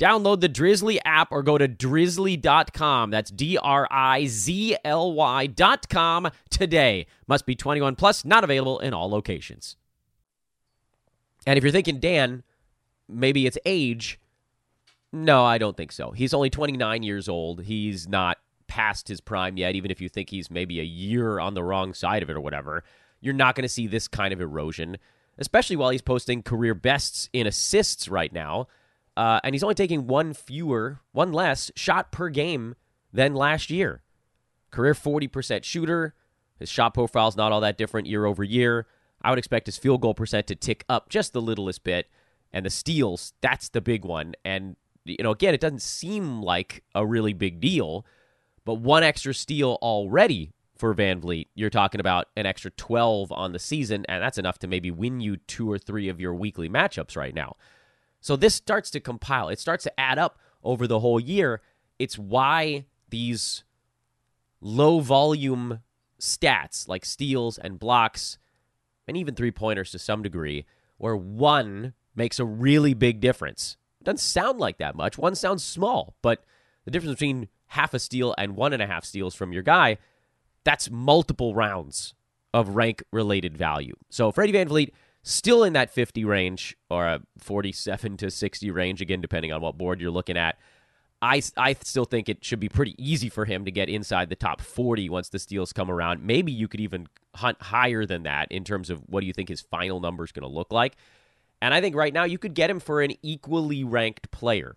Download 0.00 0.40
the 0.40 0.48
Drizly 0.48 0.98
app 1.04 1.30
or 1.30 1.42
go 1.42 1.58
to 1.58 1.68
drizly.com. 1.68 3.10
That's 3.10 3.30
D 3.30 3.58
R 3.58 3.86
I 3.90 4.24
Z 4.26 4.78
L 4.82 5.12
Y.com 5.12 6.30
today. 6.48 7.06
Must 7.26 7.44
be 7.44 7.54
21 7.54 7.96
plus, 7.96 8.24
not 8.24 8.42
available 8.42 8.78
in 8.78 8.94
all 8.94 9.10
locations. 9.10 9.76
And 11.46 11.58
if 11.58 11.62
you're 11.62 11.70
thinking, 11.70 12.00
Dan, 12.00 12.44
maybe 13.08 13.46
it's 13.46 13.58
age, 13.66 14.18
no, 15.12 15.44
I 15.44 15.58
don't 15.58 15.76
think 15.76 15.92
so. 15.92 16.12
He's 16.12 16.32
only 16.32 16.48
29 16.48 17.02
years 17.02 17.28
old. 17.28 17.64
He's 17.64 18.08
not 18.08 18.38
past 18.68 19.08
his 19.08 19.20
prime 19.20 19.58
yet, 19.58 19.74
even 19.74 19.90
if 19.90 20.00
you 20.00 20.08
think 20.08 20.30
he's 20.30 20.50
maybe 20.50 20.80
a 20.80 20.84
year 20.84 21.38
on 21.40 21.52
the 21.52 21.62
wrong 21.62 21.92
side 21.92 22.22
of 22.22 22.30
it 22.30 22.36
or 22.36 22.40
whatever. 22.40 22.84
You're 23.20 23.34
not 23.34 23.54
going 23.54 23.64
to 23.64 23.68
see 23.68 23.86
this 23.86 24.08
kind 24.08 24.32
of 24.32 24.40
erosion, 24.40 24.96
especially 25.36 25.76
while 25.76 25.90
he's 25.90 26.00
posting 26.00 26.42
career 26.42 26.74
bests 26.74 27.28
in 27.34 27.46
assists 27.46 28.08
right 28.08 28.32
now. 28.32 28.66
Uh, 29.20 29.38
and 29.44 29.54
he's 29.54 29.62
only 29.62 29.74
taking 29.74 30.06
one 30.06 30.32
fewer, 30.32 30.98
one 31.12 31.30
less 31.30 31.70
shot 31.76 32.10
per 32.10 32.30
game 32.30 32.74
than 33.12 33.34
last 33.34 33.68
year. 33.68 34.00
Career 34.70 34.94
40% 34.94 35.62
shooter, 35.62 36.14
His 36.58 36.70
shot 36.70 36.94
profile 36.94 37.28
is 37.28 37.36
not 37.36 37.52
all 37.52 37.60
that 37.60 37.76
different 37.76 38.06
year 38.06 38.24
over 38.24 38.42
year. 38.42 38.86
I 39.20 39.28
would 39.28 39.38
expect 39.38 39.66
his 39.66 39.76
field 39.76 40.00
goal 40.00 40.14
percent 40.14 40.46
to 40.46 40.54
tick 40.54 40.86
up 40.88 41.10
just 41.10 41.34
the 41.34 41.42
littlest 41.42 41.84
bit. 41.84 42.08
And 42.50 42.64
the 42.64 42.70
steals, 42.70 43.34
that's 43.42 43.68
the 43.68 43.82
big 43.82 44.06
one. 44.06 44.36
And, 44.42 44.76
you 45.04 45.22
know, 45.22 45.32
again, 45.32 45.52
it 45.52 45.60
doesn't 45.60 45.82
seem 45.82 46.40
like 46.40 46.82
a 46.94 47.04
really 47.04 47.34
big 47.34 47.60
deal, 47.60 48.06
but 48.64 48.76
one 48.76 49.02
extra 49.02 49.34
steal 49.34 49.76
already 49.82 50.54
for 50.78 50.94
VanVleet, 50.94 51.48
you're 51.54 51.68
talking 51.68 52.00
about 52.00 52.28
an 52.38 52.46
extra 52.46 52.70
12 52.70 53.30
on 53.32 53.52
the 53.52 53.58
season, 53.58 54.06
and 54.08 54.22
that's 54.22 54.38
enough 54.38 54.58
to 54.60 54.66
maybe 54.66 54.90
win 54.90 55.20
you 55.20 55.36
two 55.36 55.70
or 55.70 55.76
three 55.76 56.08
of 56.08 56.22
your 56.22 56.34
weekly 56.34 56.70
matchups 56.70 57.18
right 57.18 57.34
now. 57.34 57.56
So 58.20 58.36
this 58.36 58.54
starts 58.54 58.90
to 58.90 59.00
compile, 59.00 59.48
it 59.48 59.58
starts 59.58 59.84
to 59.84 60.00
add 60.00 60.18
up 60.18 60.38
over 60.62 60.86
the 60.86 61.00
whole 61.00 61.20
year. 61.20 61.60
It's 61.98 62.18
why 62.18 62.84
these 63.08 63.64
low 64.60 65.00
volume 65.00 65.80
stats 66.20 66.86
like 66.86 67.04
steals 67.04 67.58
and 67.58 67.78
blocks 67.78 68.38
and 69.08 69.16
even 69.16 69.34
three 69.34 69.50
pointers 69.50 69.90
to 69.90 69.98
some 69.98 70.22
degree, 70.22 70.66
where 70.98 71.16
one 71.16 71.94
makes 72.14 72.38
a 72.38 72.44
really 72.44 72.94
big 72.94 73.20
difference. 73.20 73.76
It 74.00 74.04
doesn't 74.04 74.18
sound 74.18 74.58
like 74.58 74.78
that 74.78 74.94
much. 74.94 75.18
One 75.18 75.34
sounds 75.34 75.64
small, 75.64 76.14
but 76.22 76.44
the 76.84 76.90
difference 76.90 77.14
between 77.14 77.48
half 77.68 77.94
a 77.94 77.98
steal 77.98 78.34
and 78.38 78.56
one 78.56 78.72
and 78.72 78.82
a 78.82 78.86
half 78.86 79.04
steals 79.04 79.34
from 79.34 79.52
your 79.52 79.62
guy, 79.62 79.98
that's 80.64 80.90
multiple 80.90 81.54
rounds 81.54 82.14
of 82.52 82.70
rank 82.70 83.02
related 83.12 83.56
value. 83.56 83.94
So 84.10 84.30
Freddie 84.30 84.52
VanVleet 84.52 84.90
still 85.22 85.64
in 85.64 85.72
that 85.74 85.90
50 85.90 86.24
range 86.24 86.76
or 86.88 87.06
a 87.06 87.20
47 87.38 88.16
to 88.18 88.30
60 88.30 88.70
range, 88.70 89.00
again, 89.00 89.20
depending 89.20 89.52
on 89.52 89.60
what 89.60 89.78
board 89.78 90.00
you're 90.00 90.10
looking 90.10 90.36
at. 90.36 90.58
I, 91.22 91.42
I 91.56 91.74
still 91.82 92.06
think 92.06 92.30
it 92.30 92.44
should 92.44 92.60
be 92.60 92.70
pretty 92.70 92.94
easy 92.96 93.28
for 93.28 93.44
him 93.44 93.66
to 93.66 93.70
get 93.70 93.90
inside 93.90 94.30
the 94.30 94.36
top 94.36 94.62
40 94.62 95.10
once 95.10 95.28
the 95.28 95.38
steals 95.38 95.72
come 95.72 95.90
around. 95.90 96.22
Maybe 96.22 96.50
you 96.50 96.66
could 96.66 96.80
even 96.80 97.08
hunt 97.34 97.60
higher 97.60 98.06
than 98.06 98.22
that 98.22 98.50
in 98.50 98.64
terms 98.64 98.88
of 98.88 99.00
what 99.06 99.20
do 99.20 99.26
you 99.26 99.34
think 99.34 99.50
his 99.50 99.60
final 99.60 100.00
number 100.00 100.24
is 100.24 100.32
going 100.32 100.48
to 100.48 100.54
look 100.54 100.72
like. 100.72 100.96
And 101.60 101.74
I 101.74 101.82
think 101.82 101.94
right 101.94 102.14
now 102.14 102.24
you 102.24 102.38
could 102.38 102.54
get 102.54 102.70
him 102.70 102.80
for 102.80 103.02
an 103.02 103.12
equally 103.22 103.84
ranked 103.84 104.30
player. 104.30 104.76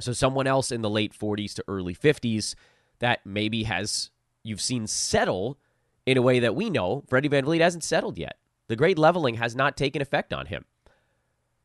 So 0.00 0.14
someone 0.14 0.46
else 0.46 0.72
in 0.72 0.80
the 0.80 0.88
late 0.88 1.12
40s 1.12 1.52
to 1.54 1.64
early 1.68 1.94
50s 1.94 2.54
that 3.00 3.20
maybe 3.26 3.64
has 3.64 4.10
you've 4.42 4.60
seen 4.60 4.86
settle 4.86 5.58
in 6.06 6.16
a 6.16 6.22
way 6.22 6.38
that 6.38 6.54
we 6.54 6.70
know 6.70 7.04
Freddie 7.08 7.28
VanVleet 7.28 7.60
hasn't 7.60 7.84
settled 7.84 8.16
yet. 8.16 8.38
The 8.68 8.76
great 8.76 8.98
leveling 8.98 9.36
has 9.36 9.54
not 9.54 9.76
taken 9.76 10.02
effect 10.02 10.32
on 10.32 10.46
him. 10.46 10.64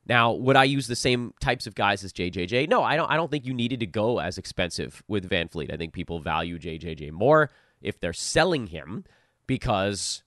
Now, 0.07 0.31
would 0.31 0.55
I 0.55 0.63
use 0.63 0.87
the 0.87 0.95
same 0.95 1.33
types 1.41 1.67
of 1.67 1.75
guys 1.75 2.03
as 2.03 2.13
JJJ? 2.13 2.69
No, 2.69 2.81
I 2.81 2.95
don't. 2.95 3.11
I 3.11 3.17
don't 3.17 3.29
think 3.29 3.45
you 3.45 3.53
needed 3.53 3.81
to 3.81 3.85
go 3.85 4.19
as 4.19 4.37
expensive 4.37 5.03
with 5.07 5.29
VanVleet. 5.29 5.71
I 5.71 5.77
think 5.77 5.93
people 5.93 6.19
value 6.19 6.57
JJJ 6.57 7.11
more 7.11 7.49
if 7.81 7.99
they're 7.99 8.13
selling 8.13 8.67
him 8.67 9.03
because 9.47 10.23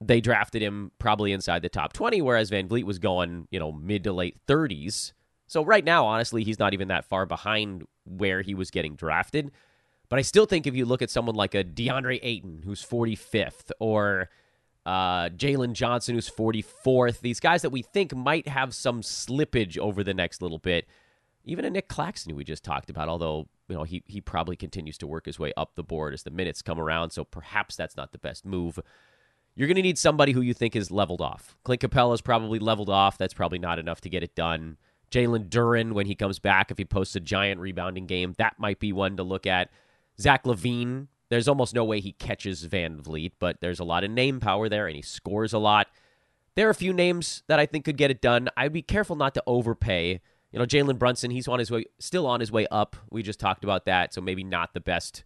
they 0.00 0.20
drafted 0.20 0.62
him 0.62 0.90
probably 0.98 1.32
inside 1.32 1.62
the 1.62 1.68
top 1.68 1.92
20, 1.92 2.20
whereas 2.22 2.50
VanVleet 2.50 2.84
was 2.84 2.98
going, 2.98 3.46
you 3.50 3.60
know, 3.60 3.70
mid 3.70 4.04
to 4.04 4.12
late 4.12 4.38
30s. 4.46 5.12
So 5.46 5.64
right 5.64 5.84
now, 5.84 6.06
honestly, 6.06 6.42
he's 6.42 6.58
not 6.58 6.74
even 6.74 6.88
that 6.88 7.04
far 7.04 7.26
behind 7.26 7.86
where 8.04 8.42
he 8.42 8.54
was 8.54 8.70
getting 8.70 8.94
drafted. 8.94 9.50
But 10.08 10.18
I 10.18 10.22
still 10.22 10.46
think 10.46 10.66
if 10.66 10.74
you 10.74 10.84
look 10.86 11.02
at 11.02 11.10
someone 11.10 11.36
like 11.36 11.54
a 11.54 11.62
DeAndre 11.62 12.18
Ayton, 12.22 12.62
who's 12.64 12.84
45th, 12.84 13.70
or 13.78 14.30
uh, 14.86 15.28
Jalen 15.30 15.72
Johnson, 15.72 16.14
who's 16.14 16.30
44th. 16.30 17.20
These 17.20 17.40
guys 17.40 17.62
that 17.62 17.70
we 17.70 17.82
think 17.82 18.14
might 18.14 18.48
have 18.48 18.74
some 18.74 19.02
slippage 19.02 19.78
over 19.78 20.02
the 20.02 20.14
next 20.14 20.42
little 20.42 20.58
bit. 20.58 20.86
Even 21.44 21.64
a 21.64 21.70
Nic 21.70 21.88
Claxton, 21.88 22.30
who 22.30 22.36
we 22.36 22.44
just 22.44 22.64
talked 22.64 22.90
about, 22.90 23.08
although 23.08 23.48
you 23.68 23.74
know 23.74 23.84
he 23.84 24.02
he 24.06 24.20
probably 24.20 24.56
continues 24.56 24.98
to 24.98 25.06
work 25.06 25.26
his 25.26 25.38
way 25.38 25.52
up 25.56 25.74
the 25.74 25.82
board 25.82 26.12
as 26.12 26.22
the 26.22 26.30
minutes 26.30 26.60
come 26.60 26.78
around. 26.78 27.10
So 27.10 27.24
perhaps 27.24 27.76
that's 27.76 27.96
not 27.96 28.12
the 28.12 28.18
best 28.18 28.44
move. 28.44 28.78
You're 29.56 29.66
going 29.66 29.76
to 29.76 29.82
need 29.82 29.98
somebody 29.98 30.32
who 30.32 30.42
you 30.42 30.54
think 30.54 30.76
is 30.76 30.90
leveled 30.90 31.20
off. 31.20 31.56
Clint 31.64 31.82
Capela's 31.82 32.20
probably 32.20 32.58
leveled 32.58 32.88
off. 32.88 33.18
That's 33.18 33.34
probably 33.34 33.58
not 33.58 33.78
enough 33.78 34.00
to 34.02 34.08
get 34.08 34.22
it 34.22 34.34
done. 34.34 34.76
Jalen 35.10 35.48
Duren, 35.48 35.92
when 35.92 36.06
he 36.06 36.14
comes 36.14 36.38
back, 36.38 36.70
if 36.70 36.78
he 36.78 36.84
posts 36.84 37.16
a 37.16 37.20
giant 37.20 37.60
rebounding 37.60 38.06
game, 38.06 38.34
that 38.38 38.58
might 38.58 38.78
be 38.78 38.92
one 38.92 39.16
to 39.16 39.22
look 39.22 39.46
at. 39.46 39.70
Zach 40.20 40.44
LaVine, 40.44 41.08
there's 41.30 41.48
almost 41.48 41.74
no 41.74 41.84
way 41.84 42.00
he 42.00 42.12
catches 42.12 42.66
VanVleet, 42.66 43.32
but 43.38 43.60
there's 43.60 43.80
a 43.80 43.84
lot 43.84 44.04
of 44.04 44.10
name 44.10 44.40
power 44.40 44.68
there, 44.68 44.86
and 44.86 44.96
he 44.96 45.02
scores 45.02 45.52
a 45.52 45.58
lot. 45.58 45.86
There 46.56 46.66
are 46.66 46.70
a 46.70 46.74
few 46.74 46.92
names 46.92 47.42
that 47.46 47.60
I 47.60 47.66
think 47.66 47.84
could 47.84 47.96
get 47.96 48.10
it 48.10 48.20
done. 48.20 48.48
I'd 48.56 48.72
be 48.72 48.82
careful 48.82 49.16
not 49.16 49.34
to 49.34 49.42
overpay. 49.46 50.20
You 50.52 50.58
know, 50.58 50.66
Jalen 50.66 50.98
Brunson, 50.98 51.30
he's 51.30 51.46
on 51.46 51.60
his 51.60 51.70
way, 51.70 51.84
still 52.00 52.26
on 52.26 52.40
his 52.40 52.50
way 52.50 52.66
up. 52.70 52.96
We 53.10 53.22
just 53.22 53.38
talked 53.38 53.62
about 53.62 53.86
that, 53.86 54.12
so 54.12 54.20
maybe 54.20 54.42
not 54.42 54.74
the 54.74 54.80
best 54.80 55.22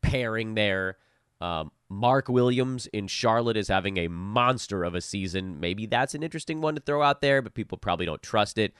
pairing 0.00 0.54
there. 0.54 0.96
Um, 1.42 1.70
Mark 1.90 2.28
Williams 2.28 2.86
in 2.86 3.06
Charlotte 3.06 3.58
is 3.58 3.68
having 3.68 3.98
a 3.98 4.08
monster 4.08 4.84
of 4.84 4.94
a 4.94 5.02
season. 5.02 5.60
Maybe 5.60 5.84
that's 5.84 6.14
an 6.14 6.22
interesting 6.22 6.62
one 6.62 6.74
to 6.76 6.80
throw 6.80 7.02
out 7.02 7.20
there, 7.20 7.42
but 7.42 7.52
people 7.52 7.76
probably 7.76 8.06
don't 8.06 8.22
trust 8.22 8.56
it. 8.56 8.72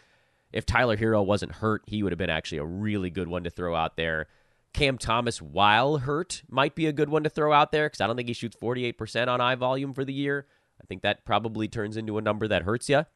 If 0.52 0.64
Tyler 0.64 0.96
Herro 0.96 1.24
wasn't 1.24 1.52
hurt, 1.52 1.82
he 1.86 2.02
would 2.02 2.12
have 2.12 2.18
been 2.18 2.30
actually 2.30 2.58
a 2.58 2.64
really 2.64 3.10
good 3.10 3.28
one 3.28 3.44
to 3.44 3.50
throw 3.50 3.74
out 3.74 3.96
there. 3.96 4.28
Cam 4.72 4.98
Thomas, 4.98 5.40
while 5.40 5.98
hurt, 5.98 6.42
might 6.48 6.74
be 6.74 6.86
a 6.86 6.92
good 6.92 7.08
one 7.08 7.24
to 7.24 7.30
throw 7.30 7.52
out 7.52 7.72
there 7.72 7.86
because 7.86 8.00
I 8.00 8.06
don't 8.06 8.16
think 8.16 8.28
he 8.28 8.34
shoots 8.34 8.56
48% 8.56 9.28
on 9.28 9.40
eye 9.40 9.54
volume 9.54 9.92
for 9.92 10.04
the 10.04 10.12
year. 10.12 10.46
I 10.80 10.86
think 10.86 11.02
that 11.02 11.24
probably 11.24 11.68
turns 11.68 11.96
into 11.96 12.18
a 12.18 12.22
number 12.22 12.48
that 12.48 12.62
hurts 12.62 12.88
you. 12.88 13.06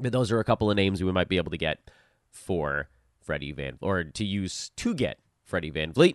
But 0.00 0.12
those 0.12 0.30
are 0.30 0.38
a 0.38 0.44
couple 0.44 0.70
of 0.70 0.76
names 0.76 1.02
we 1.02 1.12
might 1.12 1.28
be 1.28 1.36
able 1.36 1.50
to 1.50 1.58
get 1.58 1.90
for 2.30 2.88
Freddie 3.20 3.52
Van, 3.52 3.78
or 3.80 4.04
to 4.04 4.24
use 4.24 4.70
to 4.76 4.94
get 4.94 5.18
Freddie 5.44 5.72
VanVleet. 5.72 6.14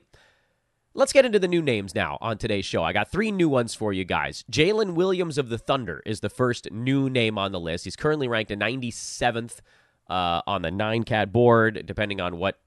Let's 0.95 1.11
get 1.11 1.25
into 1.25 1.39
the 1.39 1.47
new 1.47 1.61
names 1.61 1.95
now 1.95 2.17
on 2.21 2.37
today's 2.37 2.65
show. 2.65 2.83
I 2.83 2.93
got 2.93 3.11
three 3.11 3.31
new 3.31 3.49
ones 3.49 3.73
for 3.73 3.91
you 3.91 4.05
guys. 4.05 4.45
Jalen 4.51 4.93
Williams 4.93 5.37
of 5.37 5.49
the 5.49 5.57
Thunder 5.57 6.03
is 6.05 6.19
the 6.19 6.29
first 6.29 6.71
new 6.71 7.09
name 7.09 7.37
on 7.37 7.51
the 7.51 7.59
list. 7.59 7.85
He's 7.85 7.95
currently 7.95 8.27
ranked 8.27 8.51
a 8.51 8.55
97th 8.55 9.59
uh, 10.07 10.41
on 10.45 10.61
the 10.61 10.71
nine 10.71 11.03
cat 11.03 11.31
board, 11.31 11.83
depending 11.85 12.21
on 12.21 12.37
what 12.37 12.59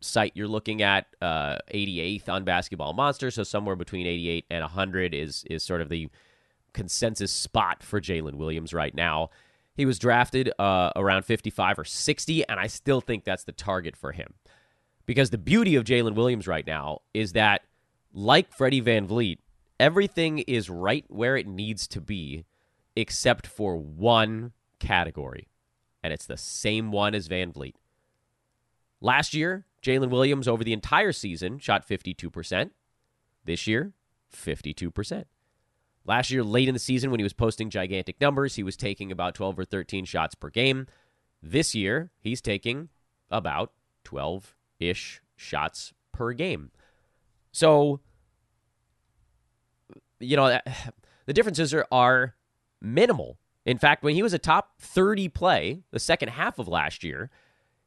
site 0.00 0.32
you're 0.34 0.48
looking 0.48 0.82
at, 0.82 1.06
uh, 1.20 1.58
88th 1.72 2.28
on 2.28 2.44
Basketball 2.44 2.92
Monster, 2.92 3.30
so 3.30 3.42
somewhere 3.42 3.76
between 3.76 4.06
88 4.06 4.46
and 4.50 4.62
100 4.62 5.14
is 5.14 5.44
is 5.50 5.62
sort 5.62 5.80
of 5.80 5.88
the 5.88 6.08
consensus 6.72 7.32
spot 7.32 7.82
for 7.82 8.00
Jalen 8.00 8.34
Williams 8.34 8.72
right 8.72 8.94
now. 8.94 9.30
He 9.76 9.86
was 9.86 9.98
drafted 9.98 10.52
uh, 10.58 10.90
around 10.96 11.24
55 11.24 11.78
or 11.78 11.84
60, 11.84 12.46
and 12.48 12.60
I 12.60 12.66
still 12.66 13.00
think 13.00 13.24
that's 13.24 13.44
the 13.44 13.52
target 13.52 13.96
for 13.96 14.12
him. 14.12 14.34
Because 15.06 15.30
the 15.30 15.38
beauty 15.38 15.74
of 15.76 15.84
Jalen 15.84 16.14
Williams 16.14 16.46
right 16.46 16.66
now 16.66 17.00
is 17.14 17.32
that, 17.32 17.62
like 18.12 18.52
Freddie 18.52 18.82
VanVleet, 18.82 19.38
everything 19.78 20.40
is 20.40 20.68
right 20.68 21.04
where 21.08 21.36
it 21.36 21.46
needs 21.46 21.88
to 21.88 22.00
be, 22.00 22.44
except 22.94 23.46
for 23.46 23.76
one 23.76 24.52
category. 24.78 25.48
And 26.02 26.12
it's 26.12 26.26
the 26.26 26.36
same 26.36 26.92
one 26.92 27.14
as 27.14 27.28
VanVleet. 27.28 27.74
Last 29.00 29.32
year, 29.34 29.66
Jalen 29.82 30.10
Williams 30.10 30.48
over 30.48 30.64
the 30.64 30.72
entire 30.72 31.12
season 31.12 31.58
shot 31.58 31.86
52%. 31.88 32.70
This 33.44 33.66
year, 33.66 33.92
52%. 34.34 35.24
Last 36.04 36.30
year, 36.30 36.42
late 36.42 36.68
in 36.68 36.74
the 36.74 36.80
season, 36.80 37.10
when 37.10 37.20
he 37.20 37.24
was 37.24 37.32
posting 37.32 37.70
gigantic 37.70 38.20
numbers, 38.20 38.56
he 38.56 38.62
was 38.62 38.76
taking 38.76 39.12
about 39.12 39.34
12 39.34 39.58
or 39.58 39.64
13 39.64 40.04
shots 40.04 40.34
per 40.34 40.50
game. 40.50 40.86
This 41.42 41.74
year, 41.74 42.10
he's 42.20 42.40
taking 42.40 42.88
about 43.30 43.72
12 44.04 44.56
ish 44.78 45.22
shots 45.36 45.92
per 46.12 46.32
game. 46.32 46.70
So, 47.52 48.00
you 50.18 50.36
know, 50.36 50.58
the 51.26 51.32
differences 51.32 51.72
are, 51.74 51.86
are 51.92 52.34
minimal. 52.80 53.38
In 53.66 53.78
fact, 53.78 54.02
when 54.02 54.14
he 54.14 54.22
was 54.22 54.32
a 54.32 54.38
top 54.38 54.80
30 54.80 55.28
play 55.28 55.82
the 55.90 56.00
second 56.00 56.30
half 56.30 56.58
of 56.58 56.66
last 56.66 57.04
year, 57.04 57.30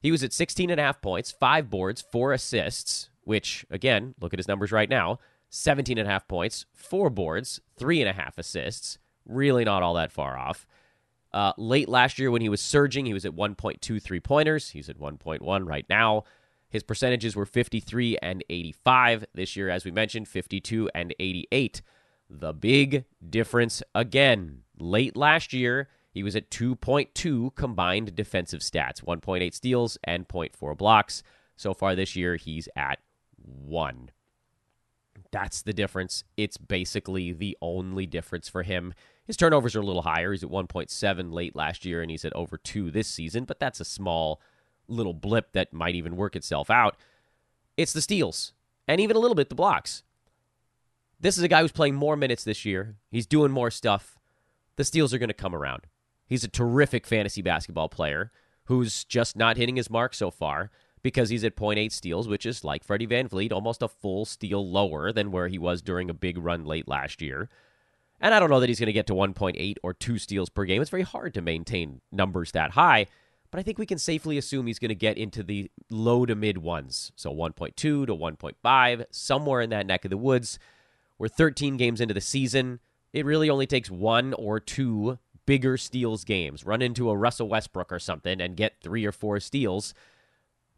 he 0.04 0.12
was 0.12 0.22
at 0.22 0.34
16 0.34 0.70
and 0.70 0.80
a 0.80 0.84
half 0.84 1.02
points, 1.02 1.32
five 1.32 1.70
boards, 1.70 2.04
four 2.12 2.34
assists, 2.34 3.10
which, 3.24 3.66
again, 3.72 4.14
look 4.20 4.34
at 4.34 4.40
his 4.40 4.50
numbers 4.50 4.72
right 4.72 4.90
now 4.90 5.18
17 5.50 5.98
and 5.98 6.08
a 6.08 6.12
half 6.12 6.28
points, 6.28 6.66
four 6.74 7.10
boards, 7.10 7.62
three 7.78 8.02
and 8.02 8.10
a 8.10 8.14
half 8.14 8.38
assists. 8.38 8.98
Really 9.26 9.64
not 9.64 9.82
all 9.82 9.94
that 9.94 10.12
far 10.12 10.38
off. 10.38 10.66
Uh, 11.32 11.54
late 11.58 11.88
last 11.88 12.20
year, 12.20 12.32
when 12.32 12.42
he 12.42 12.50
was 12.50 12.60
surging, 12.60 13.06
he 13.06 13.14
was 13.14 13.24
at 13.24 13.36
1.23 13.36 14.24
pointers. 14.24 14.72
He's 14.72 14.90
at 14.90 15.00
1.1 15.00 15.68
right 15.68 15.86
now. 15.90 16.24
His 16.70 16.84
percentages 16.84 17.36
were 17.36 17.46
53 17.46 18.18
and 18.22 18.44
85. 18.50 19.26
This 19.34 19.56
year, 19.56 19.70
as 19.70 19.86
we 19.86 19.92
mentioned, 19.92 20.28
52 20.28 20.90
and 20.94 21.14
88. 21.20 21.82
The 22.30 22.54
big 22.54 23.06
difference 23.28 23.84
again. 23.96 24.64
Late 24.80 25.16
last 25.16 25.54
year, 25.54 25.88
he 26.14 26.22
was 26.24 26.36
at 26.36 26.52
2.2 26.52 27.56
combined 27.56 28.16
defensive 28.16 28.62
stats, 28.62 29.04
1.8 29.04 29.54
steals 29.54 29.98
and 30.04 30.28
0.4 30.28 30.78
blocks. 30.78 31.24
So 31.56 31.74
far 31.74 31.96
this 31.96 32.16
year, 32.16 32.36
he's 32.36 32.70
at 32.76 33.00
1. 33.36 34.12
That's 35.32 35.64
the 35.64 35.74
difference. 35.74 36.24
It's 36.38 36.58
basically 36.58 37.34
the 37.34 37.58
only 37.62 38.06
difference 38.06 38.48
for 38.48 38.62
him. 38.62 38.94
His 39.26 39.38
turnovers 39.38 39.76
are 39.76 39.82
a 39.82 39.86
little 39.86 40.04
higher. 40.04 40.32
He's 40.32 40.44
at 40.44 40.50
1.7 40.52 41.34
late 41.34 41.56
last 41.56 41.86
year, 41.86 42.02
and 42.02 42.12
he's 42.12 42.26
at 42.26 42.34
over 42.34 42.58
2 42.58 42.92
this 42.92 43.08
season, 43.08 43.46
but 43.46 43.60
that's 43.60 43.80
a 43.80 43.86
small 43.86 44.40
little 44.88 45.14
blip 45.14 45.54
that 45.54 45.74
might 45.74 45.96
even 45.96 46.16
work 46.16 46.36
itself 46.36 46.70
out. 46.70 46.96
It's 47.76 47.94
the 47.94 48.02
steals, 48.02 48.54
and 48.88 49.02
even 49.02 49.16
a 49.16 49.20
little 49.20 49.34
bit 49.34 49.50
the 49.50 49.56
blocks. 49.56 50.04
this 51.20 51.38
is 51.38 51.44
a 51.44 51.48
guy 51.48 51.62
who's 51.62 51.72
playing 51.72 51.96
more 51.96 52.18
minutes 52.18 52.44
this 52.44 52.66
year. 52.66 52.98
He's 53.10 53.26
doing 53.26 53.50
more 53.52 53.72
stuff. 53.72 54.20
The 54.76 54.84
steals 54.84 55.14
are 55.14 55.18
going 55.18 55.30
to 55.30 55.34
come 55.34 55.56
around. 55.56 55.88
He's 56.26 56.44
a 56.44 56.50
terrific 56.50 57.06
fantasy 57.06 57.42
basketball 57.42 57.90
player 57.90 58.32
who's 58.66 59.04
just 59.04 59.36
not 59.36 59.58
hitting 59.58 59.76
his 59.76 59.90
mark 59.90 60.14
so 60.14 60.32
far 60.32 60.72
because 61.02 61.30
he's 61.30 61.44
at 61.44 61.56
0.8 61.56 61.92
steals, 61.92 62.28
which 62.28 62.46
is 62.46 62.64
like 62.64 62.84
Freddie 62.84 63.08
VanVleet, 63.08 63.52
almost 63.52 63.84
a 63.84 63.88
full 63.88 64.26
steal 64.26 64.68
lower 64.68 65.12
than 65.12 65.32
where 65.32 65.50
he 65.50 65.60
was 65.60 65.82
during 65.82 66.10
a 66.10 66.14
big 66.14 66.38
run 66.38 66.66
late 66.66 66.88
last 66.88 67.22
year. 67.22 67.50
And 68.22 68.34
I 68.34 68.40
don't 68.40 68.50
know 68.50 68.62
that 68.62 68.70
he's 68.70 68.80
going 68.80 68.88
to 68.88 68.94
get 68.94 69.08
to 69.08 69.14
1.8 69.14 69.76
or 69.84 69.94
2 69.94 70.18
steals 70.18 70.50
per 70.50 70.64
game. 70.64 70.82
It's 70.82 70.90
very 70.90 71.04
hard 71.04 71.34
to 71.34 71.42
maintain 71.42 72.00
numbers 72.10 72.54
that 72.54 72.72
high, 72.72 73.08
but 73.52 73.60
I 73.60 73.64
think 73.64 73.78
we 73.78 73.86
can 73.86 74.00
safely 74.00 74.38
assume 74.38 74.66
he's 74.66 74.80
going 74.80 74.90
to 74.90 74.96
get 74.96 75.18
into 75.18 75.44
the 75.44 75.70
low 75.90 76.26
to 76.26 76.36
mid 76.36 76.58
ones. 76.58 77.12
So 77.18 77.32
1.2 77.32 77.76
to 77.76 78.06
1.5, 78.06 79.06
somewhere 79.12 79.62
in 79.62 79.72
that 79.72 79.86
neck 79.86 80.06
of 80.06 80.10
the 80.10 80.18
woods. 80.18 80.58
We're 81.18 81.28
13 81.28 81.76
games 81.76 82.00
into 82.00 82.14
the 82.14 82.22
season. 82.22 82.80
It 83.12 83.26
really 83.26 83.50
only 83.50 83.68
takes 83.68 83.92
one 83.92 84.34
or 84.34 84.60
two 84.60 85.20
bigger 85.46 85.78
steals 85.78 86.24
games. 86.24 86.66
Run 86.66 86.82
into 86.82 87.10
a 87.10 87.18
Russell 87.18 87.50
Westbrook 87.50 87.92
or 87.92 88.00
something 88.00 88.42
and 88.42 88.56
get 88.56 88.76
three 88.82 89.06
or 89.06 89.12
four 89.12 89.40
steals. 89.40 89.94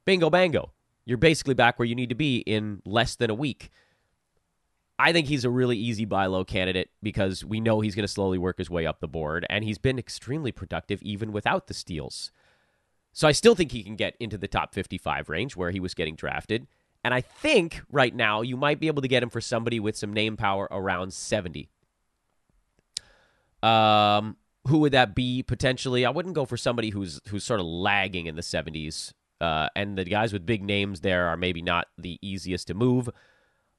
Bingo 0.06 0.30
bango. 0.30 0.72
You're 1.06 1.18
basically 1.18 1.54
back 1.54 1.78
where 1.78 1.88
you 1.88 1.96
need 1.96 2.10
to 2.10 2.16
be 2.16 2.38
in 2.40 2.82
less 2.86 3.16
than 3.16 3.30
a 3.30 3.36
week. 3.36 3.70
I 4.98 5.12
think 5.12 5.28
he's 5.28 5.44
a 5.44 5.50
really 5.50 5.78
easy 5.78 6.06
buy 6.06 6.26
low 6.28 6.46
candidate 6.46 6.90
because 7.04 7.44
we 7.44 7.60
know 7.60 7.82
he's 7.82 7.96
going 7.96 8.06
to 8.08 8.12
slowly 8.12 8.38
work 8.38 8.58
his 8.58 8.70
way 8.70 8.86
up 8.86 9.02
the 9.02 9.08
board, 9.08 9.46
and 9.50 9.64
he's 9.64 9.78
been 9.78 10.00
extremely 10.00 10.52
productive 10.52 11.02
even 11.04 11.32
without 11.32 11.68
the 11.68 11.74
steals. 11.74 12.32
So 13.12 13.28
I 13.28 13.34
still 13.34 13.56
think 13.56 13.72
he 13.72 13.84
can 13.84 13.96
get 13.96 14.16
into 14.20 14.38
the 14.38 14.48
top 14.48 14.74
55 14.74 15.30
range 15.30 15.56
where 15.56 15.72
he 15.72 15.80
was 15.80 15.94
getting 15.94 16.16
drafted. 16.16 16.68
And 17.04 17.14
I 17.14 17.22
think 17.22 17.82
right 17.92 18.16
now 18.16 18.42
you 18.42 18.58
might 18.58 18.80
be 18.80 18.88
able 18.88 19.02
to 19.02 19.08
get 19.08 19.22
him 19.22 19.30
for 19.30 19.42
somebody 19.42 19.80
with 19.80 19.96
some 19.96 20.12
name 20.12 20.38
power 20.38 20.68
around 20.72 21.14
70. 21.14 21.70
Um, 23.62 24.38
who 24.68 24.80
would 24.80 24.94
that 24.94 25.16
be 25.16 25.44
potentially? 25.44 26.06
I 26.06 26.10
wouldn't 26.10 26.36
go 26.36 26.46
for 26.46 26.58
somebody 26.58 26.90
who's 26.90 27.22
who's 27.30 27.44
sort 27.44 27.60
of 27.60 27.66
lagging 27.66 28.26
in 28.26 28.36
the 28.36 28.42
70s. 28.42 29.14
Uh, 29.42 29.68
and 29.76 29.98
the 29.98 30.06
guys 30.06 30.32
with 30.32 30.46
big 30.46 30.64
names 30.64 31.02
there 31.02 31.28
are 31.28 31.38
maybe 31.38 31.62
not 31.62 31.88
the 31.98 32.18
easiest 32.22 32.68
to 32.68 32.74
move. 32.74 33.10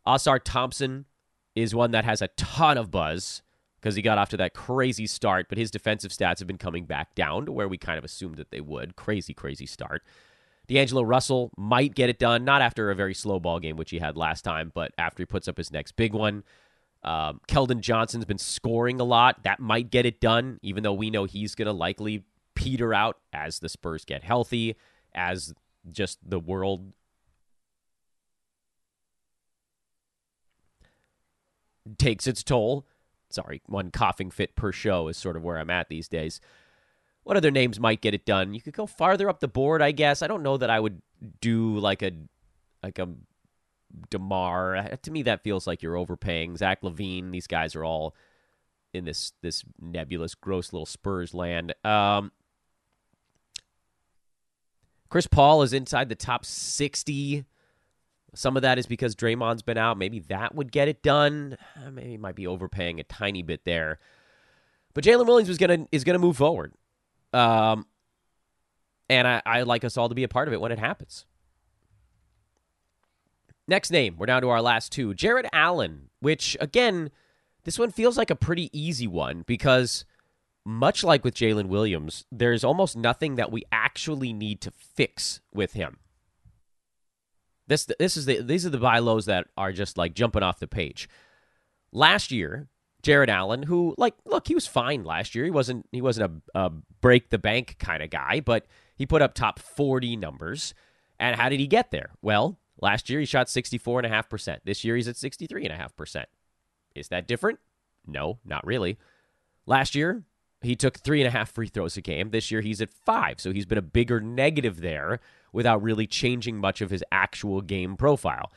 Ausar 0.07 0.39
Thompson 0.43 1.07
is 1.55 1.75
one 1.75 1.91
that 1.93 2.05
has 2.05 2.23
a 2.23 2.29
ton 2.37 2.77
of 2.77 2.91
buzz 2.91 3.43
because 3.81 3.97
he 3.97 4.03
got 4.03 4.19
off 4.19 4.29
to 4.29 4.37
that 4.37 4.55
crazy 4.55 5.07
start, 5.07 5.47
but 5.49 5.59
his 5.59 5.71
defensive 5.71 6.11
stats 6.11 6.39
have 6.39 6.47
been 6.47 6.59
coming 6.59 6.85
back 6.85 7.15
down 7.15 7.47
to 7.47 7.53
where 7.53 7.69
we 7.69 7.79
kind 7.79 7.99
of 7.99 8.05
assumed 8.05 8.37
that 8.37 8.51
they 8.51 8.61
would. 8.61 8.97
Crazy, 8.97 9.33
crazy 9.33 9.67
start. 9.67 10.03
D'Angelo 10.69 11.03
Russell 11.03 11.53
might 11.57 11.95
get 11.95 12.11
it 12.11 12.19
done, 12.19 12.45
not 12.45 12.63
after 12.63 12.91
a 12.91 12.95
very 12.95 13.15
slow 13.15 13.39
ball 13.39 13.61
game, 13.61 13.77
which 13.77 13.91
he 13.91 13.99
had 13.99 14.17
last 14.17 14.43
time, 14.43 14.73
but 14.75 14.93
after 14.99 15.23
he 15.23 15.27
puts 15.27 15.47
up 15.49 15.57
his 15.57 15.73
next 15.73 15.93
big 15.93 16.13
one. 16.13 16.43
Um, 17.07 17.41
Keldon 17.47 17.81
Johnson's 17.81 18.25
been 18.25 18.37
scoring 18.37 19.01
a 19.01 19.05
lot. 19.05 19.45
That 19.45 19.61
might 19.61 19.91
get 19.91 20.05
it 20.05 20.21
done, 20.21 20.59
even 20.63 20.83
though 20.83 20.93
we 20.93 21.09
know 21.09 21.25
he's 21.25 21.55
going 21.55 21.67
to 21.67 21.73
likely 21.73 22.25
peter 22.57 22.93
out 22.93 23.19
as 23.33 23.61
the 23.61 23.69
Spurs 23.69 24.05
get 24.05 24.25
healthy, 24.25 24.75
as 25.15 25.55
just 25.91 26.19
the 26.29 26.41
world 26.41 26.93
takes 31.97 32.27
its 32.27 32.43
toll. 32.43 32.87
Sorry, 33.31 33.63
one 33.67 33.91
coughing 33.93 34.31
fit 34.33 34.57
per 34.57 34.73
show 34.73 35.07
is 35.07 35.17
sort 35.17 35.37
of 35.37 35.45
where 35.45 35.59
I'm 35.59 35.71
at 35.71 35.89
these 35.89 36.09
days. 36.09 36.41
What 37.23 37.37
other 37.37 37.51
names 37.51 37.79
might 37.79 38.01
get 38.01 38.15
it 38.15 38.25
done? 38.25 38.55
You 38.55 38.61
could 38.61 38.75
go 38.75 38.87
farther 38.87 39.29
up 39.29 39.41
the 39.41 39.49
board, 39.49 39.83
I 39.83 39.93
guess. 39.93 40.23
I 40.23 40.27
don't 40.27 40.43
know 40.43 40.57
that 40.57 40.71
I 40.71 40.81
would 40.81 41.03
do 41.41 41.79
like 41.79 42.03
a 42.03 42.13
like 42.83 42.99
a 42.99 43.09
Demar. 44.11 44.97
To 45.03 45.11
me, 45.11 45.23
that 45.23 45.43
feels 45.43 45.67
like 45.67 45.83
you're 45.83 45.97
overpaying. 45.97 46.57
Zach 46.57 46.83
LaVine. 46.83 47.31
These 47.31 47.47
guys 47.47 47.75
are 47.75 47.85
all 47.85 48.15
in 48.93 49.05
this 49.05 49.33
this 49.43 49.65
nebulous, 49.81 50.35
gross 50.35 50.73
little 50.73 50.87
Spurs 50.87 51.35
land. 51.35 51.75
Um, 51.85 52.33
Chris 55.09 55.27
Paul 55.27 55.63
is 55.63 55.73
inside 55.73 56.09
the 56.09 56.15
top 56.15 56.45
sixty. 56.45 57.45
Some 58.35 58.57
of 58.57 58.63
that 58.63 58.79
is 58.79 58.87
because 58.87 59.15
Draymond's 59.15 59.63
been 59.63 59.79
out. 59.79 59.97
Maybe 59.97 60.19
that 60.21 60.55
would 60.55 60.71
get 60.71 60.89
it 60.89 61.03
done. 61.03 61.57
Uh, 61.77 61.91
maybe 61.91 62.19
might 62.19 62.35
be 62.35 62.47
overpaying 62.47 63.01
a 63.01 63.05
tiny 63.05 63.43
bit 63.43 63.65
there. 63.65 63.99
But 64.93 65.05
Jalen 65.05 65.27
Williams 65.27 65.49
was 65.49 65.59
gonna 65.59 65.87
is 65.93 66.05
gonna 66.05 66.19
move 66.19 66.37
forward. 66.37 66.75
Um, 67.33 67.87
and 69.09 69.27
I, 69.29 69.43
I 69.47 69.63
like 69.63 69.85
us 69.85 69.97
all 69.97 70.09
to 70.09 70.15
be 70.15 70.25
a 70.25 70.29
part 70.29 70.49
of 70.49 70.55
it 70.55 70.61
when 70.61 70.73
it 70.73 70.79
happens. 70.79 71.25
Next 73.69 73.91
name, 73.91 74.17
we're 74.17 74.27
down 74.27 74.43
to 74.43 74.49
our 74.49 74.63
last 74.63 74.93
two. 74.93 75.13
Jarrett 75.13 75.47
Allen, 75.53 76.11
which 76.21 76.57
again, 76.61 77.11
this 77.65 77.79
one 77.79 77.91
feels 77.91 78.17
like 78.17 78.31
a 78.31 78.37
pretty 78.37 78.71
easy 78.79 79.09
one 79.09 79.43
because 79.47 80.05
much 80.65 81.03
like 81.03 81.25
with 81.25 81.35
Jalen 81.35 81.67
Williams, 81.67 82.27
there's 82.31 82.63
almost 82.63 82.97
nothing 82.97 83.35
that 83.37 83.51
we 83.51 83.65
actually 83.73 84.33
need 84.33 84.61
to 84.61 84.71
fix 84.71 85.41
with 85.53 85.73
him. 85.73 85.99
This 87.67 87.87
this 87.99 88.17
is 88.17 88.27
the 88.27 88.41
these 88.41 88.65
are 88.65 88.71
the 88.71 88.79
buy 88.79 89.01
lows 89.01 89.27
that 89.27 89.49
are 89.57 89.73
just 89.73 89.99
like 89.99 90.15
jumping 90.15 90.45
off 90.45 90.61
the 90.61 90.69
page. 90.69 91.09
Last 91.91 92.31
year, 92.31 92.69
Jarrett 93.03 93.31
Allen, 93.31 93.65
who 93.65 93.97
like 93.99 94.15
look, 94.25 94.47
he 94.47 94.55
was 94.55 94.69
fine 94.69 95.03
last 95.03 95.35
year. 95.35 95.45
He 95.45 95.51
wasn't 95.51 95.87
he 95.91 96.01
wasn't 96.01 96.43
a, 96.55 96.67
a 96.67 96.71
break 97.01 97.31
the 97.31 97.39
bank 97.39 97.77
kind 97.81 98.03
of 98.03 98.11
guy, 98.11 98.39
but 98.39 98.67
he 98.95 99.07
put 99.07 99.23
up 99.23 99.35
top 99.35 99.59
40 99.59 100.17
numbers. 100.17 100.75
And 101.19 101.35
how 101.35 101.49
did 101.49 101.61
he 101.61 101.67
get 101.67 101.91
there? 101.91 102.11
Well, 102.23 102.59
last 102.81 103.11
year 103.11 103.21
he 103.21 103.27
shot 103.27 103.47
64.5%. 103.47 104.59
This 104.65 104.85
year 104.85 104.97
he's 104.97 105.09
at 105.09 105.17
63.5%. 105.17 106.25
Is 106.95 107.09
that 107.09 107.27
different? 107.27 107.59
No, 108.07 108.39
not 108.45 108.67
really. 108.67 108.99
Last 109.67 109.95
year, 109.95 110.23
he 110.63 110.77
took 110.77 110.99
three 110.99 111.21
and 111.21 111.29
a 111.29 111.31
half 111.31 111.51
free 111.51 111.69
throws 111.69 111.97
a 111.97 112.01
game. 112.01 112.31
This 112.31 112.51
year 112.51 112.61
he's 112.61 112.81
at 112.81 112.91
five. 112.91 113.41
So 113.41 113.53
he's 113.53 113.67
been 113.67 113.79
a 113.79 113.83
bigger 113.83 114.21
negative 114.21 114.81
there 114.81 115.21
without 115.53 115.83
really 115.83 116.07
changing 116.07 116.59
much 116.59 116.81
of 116.81 116.91
his 116.91 117.05
actual 117.13 117.61
game 117.61 117.97
profile. 117.97 118.51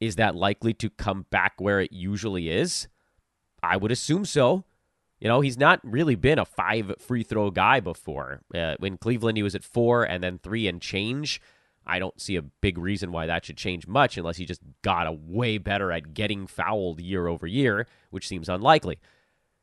Is 0.00 0.16
that 0.16 0.34
likely 0.34 0.74
to 0.74 0.90
come 0.90 1.26
back 1.30 1.54
where 1.58 1.80
it 1.80 1.92
usually 1.92 2.50
is? 2.50 2.88
I 3.62 3.76
would 3.76 3.92
assume 3.92 4.24
so. 4.24 4.64
You 5.20 5.28
know, 5.28 5.40
he's 5.40 5.56
not 5.56 5.80
really 5.82 6.16
been 6.16 6.38
a 6.38 6.44
five 6.44 6.92
free 6.98 7.22
throw 7.22 7.50
guy 7.50 7.80
before. 7.80 8.42
Uh, 8.54 8.74
in 8.82 8.98
Cleveland, 8.98 9.38
he 9.38 9.42
was 9.42 9.54
at 9.54 9.64
four 9.64 10.04
and 10.04 10.22
then 10.22 10.38
three 10.38 10.68
and 10.68 10.82
change. 10.82 11.40
I 11.86 11.98
don't 11.98 12.20
see 12.20 12.36
a 12.36 12.42
big 12.42 12.78
reason 12.78 13.12
why 13.12 13.26
that 13.26 13.44
should 13.44 13.56
change 13.56 13.86
much 13.86 14.16
unless 14.16 14.36
he 14.36 14.46
just 14.46 14.62
got 14.82 15.06
a 15.06 15.12
way 15.12 15.58
better 15.58 15.92
at 15.92 16.14
getting 16.14 16.46
fouled 16.46 17.00
year 17.00 17.26
over 17.26 17.46
year, 17.46 17.86
which 18.10 18.28
seems 18.28 18.48
unlikely. 18.48 18.98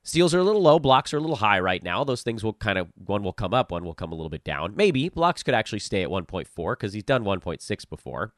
Steals 0.03 0.34
are 0.34 0.39
a 0.39 0.43
little 0.43 0.62
low, 0.62 0.79
blocks 0.79 1.13
are 1.13 1.17
a 1.17 1.21
little 1.21 1.36
high 1.36 1.60
right 1.60 1.84
now. 1.84 2.03
Those 2.03 2.23
things 2.23 2.43
will 2.43 2.53
kind 2.53 2.79
of 2.79 2.88
one 2.95 3.23
will 3.23 3.34
come 3.34 3.53
up, 3.53 3.71
one 3.71 3.86
will 3.86 3.93
come 3.93 4.12
a 4.12 4.15
little 4.15 4.29
bit 4.29 4.43
down. 4.43 4.75
Maybe 4.75 5.10
blocks 5.10 5.43
could 5.43 5.53
actually 5.53 5.79
stay 5.79 6.01
at 6.01 6.10
1.4 6.10 6.73
because 6.73 6.93
he's 6.93 7.03
done 7.03 7.23
1.6 7.23 7.89
before. 7.89 8.34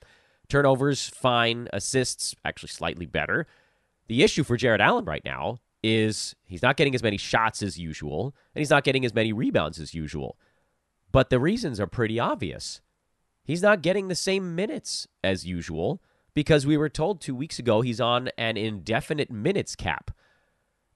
Turnovers 0.50 1.08
fine, 1.08 1.69
assists 1.72 2.36
actually 2.43 2.69
slightly 2.69 3.06
better. 3.06 3.48
The 4.08 4.24
issue 4.24 4.43
for 4.43 4.58
Jarrett 4.58 4.82
Allen 4.82 5.06
right 5.06 5.24
now 5.24 5.60
is 5.82 6.36
he's 6.46 6.62
not 6.62 6.76
getting 6.76 6.96
as 6.96 7.04
many 7.04 7.17
shots 7.17 7.62
as 7.62 7.78
usual, 7.78 8.36
and 8.54 8.60
he's 8.60 8.69
not 8.69 8.84
getting 8.84 9.06
as 9.06 9.13
many 9.13 9.32
rebounds 9.32 9.80
as 9.80 9.93
usual. 9.93 10.38
But 11.12 11.30
the 11.30 11.39
reasons 11.39 11.80
are 11.80 11.88
pretty 11.88 12.19
obvious. 12.19 12.82
He's 13.44 13.62
not 13.62 13.82
getting 13.82 14.08
the 14.08 14.16
same 14.16 14.56
minutes 14.56 15.08
as 15.24 15.46
usual 15.46 16.02
because 16.34 16.66
we 16.66 16.78
were 16.78 16.90
told 16.90 17.22
two 17.22 17.36
weeks 17.36 17.60
ago 17.60 17.82
he's 17.82 18.02
on 18.02 18.30
an 18.38 18.58
indefinite 18.58 19.30
minutes 19.30 19.76
cap. 19.76 20.12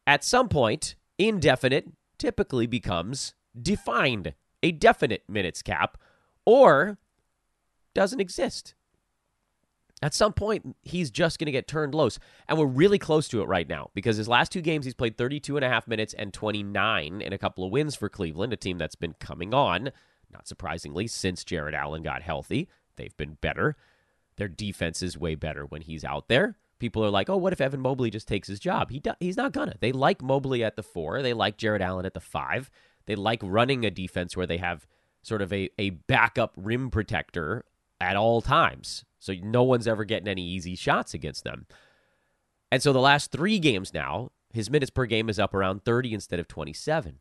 At 0.05 0.23
some 0.23 0.47
point, 0.47 0.95
indefinite 1.17 1.89
typically 2.17 2.67
becomes 2.67 3.33
defined, 3.59 4.33
a 4.63 4.71
definite 4.71 5.23
minutes 5.27 5.61
cap, 5.61 5.97
or 6.45 6.97
doesn't 7.93 8.21
exist. 8.21 8.73
At 10.01 10.13
some 10.13 10.31
point, 10.31 10.75
he's 10.83 11.09
just 11.09 11.39
going 11.39 11.47
to 11.47 11.51
get 11.51 11.67
turned 11.67 11.95
loose. 11.95 12.19
And 12.47 12.57
we're 12.59 12.67
really 12.67 12.99
close 12.99 13.27
to 13.29 13.41
it 13.41 13.47
right 13.47 13.67
now 13.67 13.89
because 13.95 14.17
his 14.17 14.27
last 14.27 14.51
two 14.51 14.61
games, 14.61 14.85
he's 14.85 14.93
played 14.93 15.17
32 15.17 15.57
and 15.57 15.65
a 15.65 15.69
half 15.69 15.87
minutes 15.87 16.13
and 16.13 16.31
29 16.31 17.21
in 17.21 17.33
a 17.33 17.37
couple 17.37 17.65
of 17.65 17.71
wins 17.71 17.95
for 17.95 18.07
Cleveland, 18.07 18.53
a 18.53 18.57
team 18.57 18.77
that's 18.77 18.95
been 18.95 19.15
coming 19.19 19.55
on, 19.55 19.91
not 20.37 20.47
surprisingly, 20.47 21.07
since 21.07 21.43
Jarrett 21.43 21.73
Allen 21.73 22.03
got 22.03 22.21
healthy. 22.21 22.69
They've 22.95 23.15
been 23.17 23.37
better. 23.41 23.75
Their 24.37 24.47
defense 24.47 25.01
is 25.01 25.17
way 25.17 25.33
better 25.33 25.65
when 25.65 25.81
he's 25.81 26.05
out 26.05 26.27
there. 26.27 26.57
People 26.77 27.03
are 27.03 27.09
like, 27.09 27.27
oh, 27.27 27.37
what 27.37 27.53
if 27.53 27.61
Evan 27.61 27.81
Mobley 27.81 28.11
just 28.11 28.27
takes 28.27 28.47
his 28.47 28.59
job? 28.59 28.91
He 28.91 28.99
do- 28.99 29.15
he's 29.19 29.37
not 29.37 29.51
gonna. 29.51 29.75
They 29.79 29.91
like 29.91 30.21
Mobley 30.21 30.63
at 30.63 30.75
the 30.75 30.83
four. 30.83 31.23
They 31.23 31.33
like 31.33 31.57
Jarrett 31.57 31.81
Allen 31.81 32.05
at 32.05 32.13
the 32.13 32.19
five. 32.19 32.69
They 33.07 33.15
like 33.15 33.39
running 33.41 33.83
a 33.83 33.89
defense 33.89 34.37
where 34.37 34.45
they 34.45 34.57
have 34.57 34.85
sort 35.23 35.41
of 35.41 35.51
a, 35.51 35.71
a 35.79 35.89
backup 35.89 36.53
rim 36.55 36.91
protector 36.91 37.65
at 37.99 38.15
all 38.15 38.41
times. 38.41 39.05
So 39.17 39.33
no 39.41 39.63
one's 39.63 39.87
ever 39.87 40.05
getting 40.05 40.27
any 40.27 40.43
easy 40.43 40.75
shots 40.75 41.15
against 41.15 41.43
them. 41.43 41.65
And 42.71 42.83
so 42.83 42.93
the 42.93 42.99
last 42.99 43.31
three 43.31 43.57
games 43.57 43.91
now, 43.91 44.31
his 44.53 44.69
minutes 44.69 44.91
per 44.91 45.07
game 45.07 45.29
is 45.29 45.39
up 45.39 45.55
around 45.55 45.83
30 45.83 46.13
instead 46.13 46.39
of 46.39 46.47
27. 46.47 47.19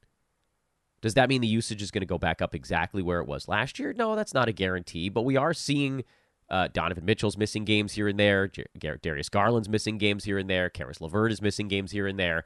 Does 1.07 1.14
that 1.14 1.29
mean 1.29 1.40
the 1.40 1.47
usage 1.47 1.81
is 1.81 1.90
going 1.90 2.03
to 2.03 2.07
go 2.07 2.19
back 2.19 2.42
up 2.42 2.53
exactly 2.53 3.01
where 3.01 3.21
it 3.21 3.29
was 3.29 3.47
last 3.47 3.79
year? 3.79 3.92
No, 3.92 4.16
that's 4.16 4.35
not 4.35 4.49
a 4.49 4.53
guarantee, 4.53 5.09
but 5.09 5.23
we 5.23 5.37
are 5.37 5.55
seeing 5.55 6.05
Uh, 6.49 6.69
Donovan 6.73 7.05
Mitchell's 7.05 7.37
missing 7.37 7.64
games 7.64 7.95
here 7.95 8.07
and 8.07 8.21
there. 8.21 8.49
Darius 9.03 9.29
Garland's 9.29 9.69
missing 9.69 9.99
games 9.99 10.25
here 10.25 10.38
and 10.38 10.49
there. 10.49 10.71
Caris 10.71 11.01
LeVert 11.01 11.33
is 11.33 11.42
missing 11.42 11.66
games 11.66 11.90
here 11.90 12.07
and 12.07 12.19
there. 12.19 12.45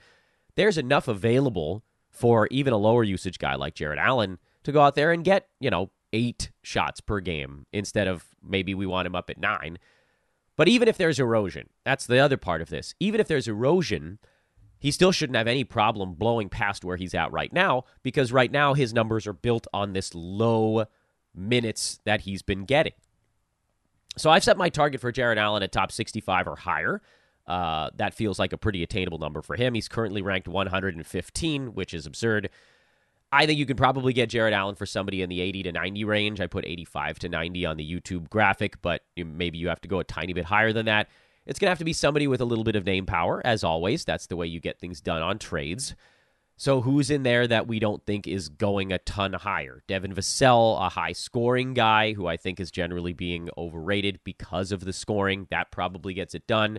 There's 0.56 0.78
enough 0.78 1.06
available 1.06 1.82
for 2.08 2.48
even 2.50 2.72
a 2.72 2.78
lower 2.78 3.04
usage 3.04 3.38
guy 3.38 3.56
like 3.56 3.74
Jarrett 3.74 3.98
Allen 3.98 4.38
to 4.62 4.72
go 4.72 4.80
out 4.80 4.94
there 4.94 5.12
and 5.12 5.22
get, 5.22 5.48
you 5.58 5.68
know, 5.68 5.90
eight 6.14 6.50
shots 6.62 7.00
per 7.02 7.20
game 7.20 7.66
instead 7.72 8.08
of 8.08 8.24
maybe 8.42 8.74
we 8.74 8.86
want 8.86 9.06
him 9.06 9.14
up 9.14 9.28
at 9.28 9.38
nine. 9.38 9.78
But 10.56 10.68
even 10.68 10.88
if 10.88 10.96
there's 10.96 11.20
erosion, 11.20 11.68
that's 11.84 12.06
the 12.06 12.18
other 12.18 12.38
part 12.38 12.62
of 12.62 12.70
this. 12.70 12.94
Even 13.00 13.20
if 13.20 13.28
there's 13.28 13.48
erosion, 13.48 14.18
he 14.80 14.90
still 14.90 15.12
shouldn't 15.12 15.36
have 15.36 15.46
any 15.46 15.62
problem 15.62 16.14
blowing 16.14 16.48
past 16.48 16.84
where 16.84 16.96
he's 16.96 17.14
at 17.14 17.30
right 17.30 17.52
now 17.52 17.84
because 18.02 18.32
right 18.32 18.50
now 18.50 18.74
his 18.74 18.92
numbers 18.92 19.26
are 19.26 19.32
built 19.32 19.66
on 19.72 19.92
this 19.92 20.14
low 20.14 20.86
minutes 21.34 22.00
that 22.04 22.22
he's 22.22 22.42
been 22.42 22.64
getting. 22.64 22.94
So 24.16 24.30
I've 24.30 24.42
set 24.42 24.56
my 24.56 24.70
target 24.70 25.00
for 25.00 25.12
Jarrett 25.12 25.38
Allen 25.38 25.62
at 25.62 25.70
top 25.70 25.92
65 25.92 26.48
or 26.48 26.56
higher. 26.56 27.00
Uh, 27.46 27.90
that 27.96 28.14
feels 28.14 28.38
like 28.38 28.52
a 28.52 28.58
pretty 28.58 28.82
attainable 28.82 29.18
number 29.18 29.42
for 29.42 29.54
him. 29.54 29.74
He's 29.74 29.88
currently 29.88 30.22
ranked 30.22 30.48
115, 30.48 31.74
which 31.74 31.94
is 31.94 32.06
absurd. 32.06 32.50
I 33.32 33.46
think 33.46 33.58
you 33.58 33.66
could 33.66 33.76
probably 33.76 34.12
get 34.12 34.30
Jarrett 34.30 34.54
Allen 34.54 34.74
for 34.74 34.86
somebody 34.86 35.22
in 35.22 35.28
the 35.28 35.40
80 35.40 35.64
to 35.64 35.72
90 35.72 36.04
range. 36.04 36.40
I 36.40 36.46
put 36.46 36.64
85 36.64 37.18
to 37.20 37.28
90 37.28 37.66
on 37.66 37.76
the 37.76 37.88
YouTube 37.88 38.28
graphic, 38.28 38.80
but 38.82 39.02
maybe 39.16 39.58
you 39.58 39.68
have 39.68 39.80
to 39.82 39.88
go 39.88 40.00
a 40.00 40.04
tiny 40.04 40.32
bit 40.32 40.44
higher 40.44 40.72
than 40.72 40.86
that. 40.86 41.08
It's 41.50 41.58
going 41.58 41.66
to 41.66 41.72
have 41.72 41.78
to 41.78 41.84
be 41.84 41.92
somebody 41.92 42.26
with 42.26 42.40
a 42.40 42.46
little 42.46 42.64
bit 42.64 42.76
of 42.76 42.86
name 42.86 43.04
power, 43.04 43.42
as 43.44 43.62
always. 43.62 44.06
That's 44.06 44.26
the 44.26 44.36
way 44.36 44.46
you 44.46 44.60
get 44.60 44.78
things 44.78 45.02
done 45.02 45.20
on 45.20 45.38
trades. 45.38 45.94
So 46.56 46.80
who's 46.80 47.10
in 47.10 47.22
there 47.22 47.46
that 47.46 47.66
we 47.66 47.78
don't 47.78 48.04
think 48.06 48.26
is 48.26 48.48
going 48.48 48.92
a 48.92 48.98
ton 48.98 49.34
higher? 49.34 49.82
Devin 49.86 50.14
Vassell, 50.14 50.80
a 50.80 50.88
high 50.88 51.12
scoring 51.12 51.74
guy 51.74 52.12
who 52.14 52.26
I 52.26 52.38
think 52.38 52.60
is 52.60 52.70
generally 52.70 53.12
being 53.12 53.50
overrated 53.58 54.20
because 54.24 54.72
of 54.72 54.84
the 54.84 54.92
scoring. 54.92 55.46
That 55.50 55.70
probably 55.70 56.14
gets 56.14 56.34
it 56.34 56.46
done 56.46 56.78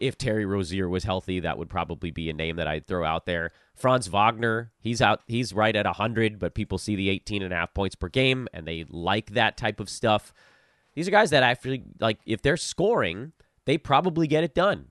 if 0.00 0.16
Terry 0.16 0.46
Rozier 0.46 0.88
was 0.88 1.04
healthy, 1.04 1.40
that 1.40 1.58
would 1.58 1.68
probably 1.68 2.10
be 2.10 2.30
a 2.30 2.32
name 2.32 2.56
that 2.56 2.66
I'd 2.66 2.86
throw 2.86 3.04
out 3.04 3.26
there. 3.26 3.52
Franz 3.74 4.08
Wagner, 4.08 4.72
he's 4.80 5.02
out, 5.02 5.20
he's 5.26 5.52
right 5.52 5.76
at 5.76 5.84
100, 5.84 6.38
but 6.38 6.54
people 6.54 6.78
see 6.78 6.96
the 6.96 7.10
18 7.10 7.42
and 7.42 7.52
a 7.52 7.56
half 7.56 7.74
points 7.74 7.94
per 7.94 8.08
game 8.08 8.48
and 8.52 8.66
they 8.66 8.86
like 8.88 9.32
that 9.32 9.58
type 9.58 9.78
of 9.78 9.90
stuff. 9.90 10.32
These 10.94 11.06
are 11.06 11.12
guys 11.12 11.30
that 11.30 11.42
actually, 11.42 11.84
like, 12.00 12.18
if 12.26 12.42
they're 12.42 12.56
scoring, 12.56 13.32
they 13.70 13.78
probably 13.78 14.26
get 14.26 14.42
it 14.42 14.52
done. 14.52 14.86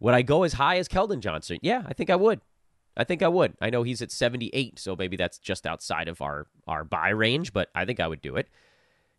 Would 0.00 0.14
I 0.14 0.22
go 0.22 0.42
as 0.42 0.54
high 0.54 0.78
as 0.78 0.88
Keldon 0.88 1.20
Johnson? 1.20 1.58
Yeah, 1.60 1.82
I 1.84 1.92
think 1.92 2.08
I 2.08 2.16
would. 2.16 2.40
I 2.96 3.04
think 3.04 3.22
I 3.22 3.28
would. 3.28 3.52
I 3.60 3.68
know 3.68 3.82
he's 3.82 4.00
at 4.00 4.10
78, 4.10 4.78
so 4.78 4.96
maybe 4.96 5.18
that's 5.18 5.36
just 5.36 5.66
outside 5.66 6.08
of 6.08 6.22
our, 6.22 6.46
our 6.66 6.84
buy 6.84 7.10
range, 7.10 7.52
but 7.52 7.68
I 7.74 7.84
think 7.84 8.00
I 8.00 8.08
would 8.08 8.22
do 8.22 8.36
it. 8.36 8.48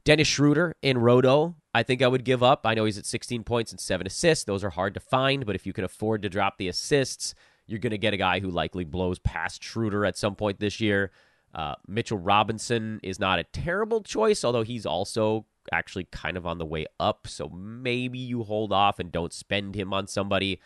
Dennis 0.06 0.28
Schroeder 0.28 0.76
in 0.82 0.98
Roto, 0.98 1.56
I 1.72 1.84
think 1.84 2.02
I 2.02 2.08
would 2.08 2.26
give 2.26 2.42
up. 2.42 2.62
I 2.66 2.74
know 2.74 2.86
he's 2.86 2.98
at 2.98 3.06
16 3.06 3.44
points 3.44 3.72
and 3.72 3.80
seven 3.80 4.08
assists. 4.08 4.46
Those 4.46 4.64
are 4.64 4.72
hard 4.72 4.96
to 4.96 5.00
find, 5.00 5.46
but 5.46 5.56
if 5.56 5.68
you 5.68 5.74
can 5.74 5.84
afford 5.84 6.24
to 6.24 6.30
drop 6.30 6.58
the 6.58 6.68
assists, 6.68 7.36
you're 7.68 7.78
going 7.78 7.92
to 7.92 8.00
get 8.00 8.16
a 8.16 8.18
guy 8.18 8.40
who 8.40 8.50
likely 8.50 8.86
blows 8.86 9.20
past 9.20 9.64
Schroeder 9.64 10.04
at 10.04 10.18
some 10.18 10.34
point 10.34 10.60
this 10.60 10.82
year. 10.82 11.12
Uh, 11.54 11.76
Mitchell 11.88 12.18
Robinson 12.18 13.00
is 13.04 13.20
not 13.20 13.38
a 13.38 13.44
terrible 13.44 14.02
choice, 14.02 14.44
although 14.44 14.64
he's 14.64 14.88
also 14.88 15.46
actually 15.72 16.06
kind 16.06 16.38
of 16.38 16.46
on 16.46 16.58
the 16.58 16.66
way 16.66 16.86
up. 17.00 17.28
So 17.28 17.50
maybe 17.50 18.20
you 18.20 18.44
hold 18.44 18.72
off 18.72 19.00
and 19.00 19.12
don't 19.12 19.34
spend 19.34 19.76
him 19.76 19.94
on 19.94 20.08
somebody. 20.08 20.60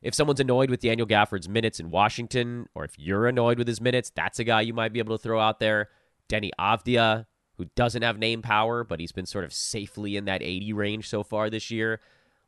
If 0.00 0.14
someone's 0.14 0.40
annoyed 0.40 0.70
with 0.70 0.80
Daniel 0.80 1.06
Gafford's 1.06 1.48
minutes 1.48 1.80
in 1.80 1.90
Washington, 1.90 2.68
or 2.74 2.84
if 2.84 2.98
you're 2.98 3.26
annoyed 3.26 3.58
with 3.58 3.66
his 3.66 3.80
minutes, 3.80 4.10
that's 4.14 4.38
a 4.38 4.44
guy 4.44 4.60
you 4.60 4.72
might 4.72 4.92
be 4.92 5.00
able 5.00 5.16
to 5.16 5.22
throw 5.22 5.40
out 5.40 5.58
there. 5.58 5.88
Deni 6.28 6.50
Avdija, 6.58 7.26
who 7.56 7.66
doesn't 7.74 8.02
have 8.02 8.18
name 8.18 8.42
power, 8.42 8.84
but 8.84 9.00
he's 9.00 9.12
been 9.12 9.26
sort 9.26 9.44
of 9.44 9.52
safely 9.52 10.16
in 10.16 10.26
that 10.26 10.42
80 10.42 10.72
range 10.72 11.08
so 11.08 11.22
far 11.22 11.50
this 11.50 11.70
year. 11.70 12.00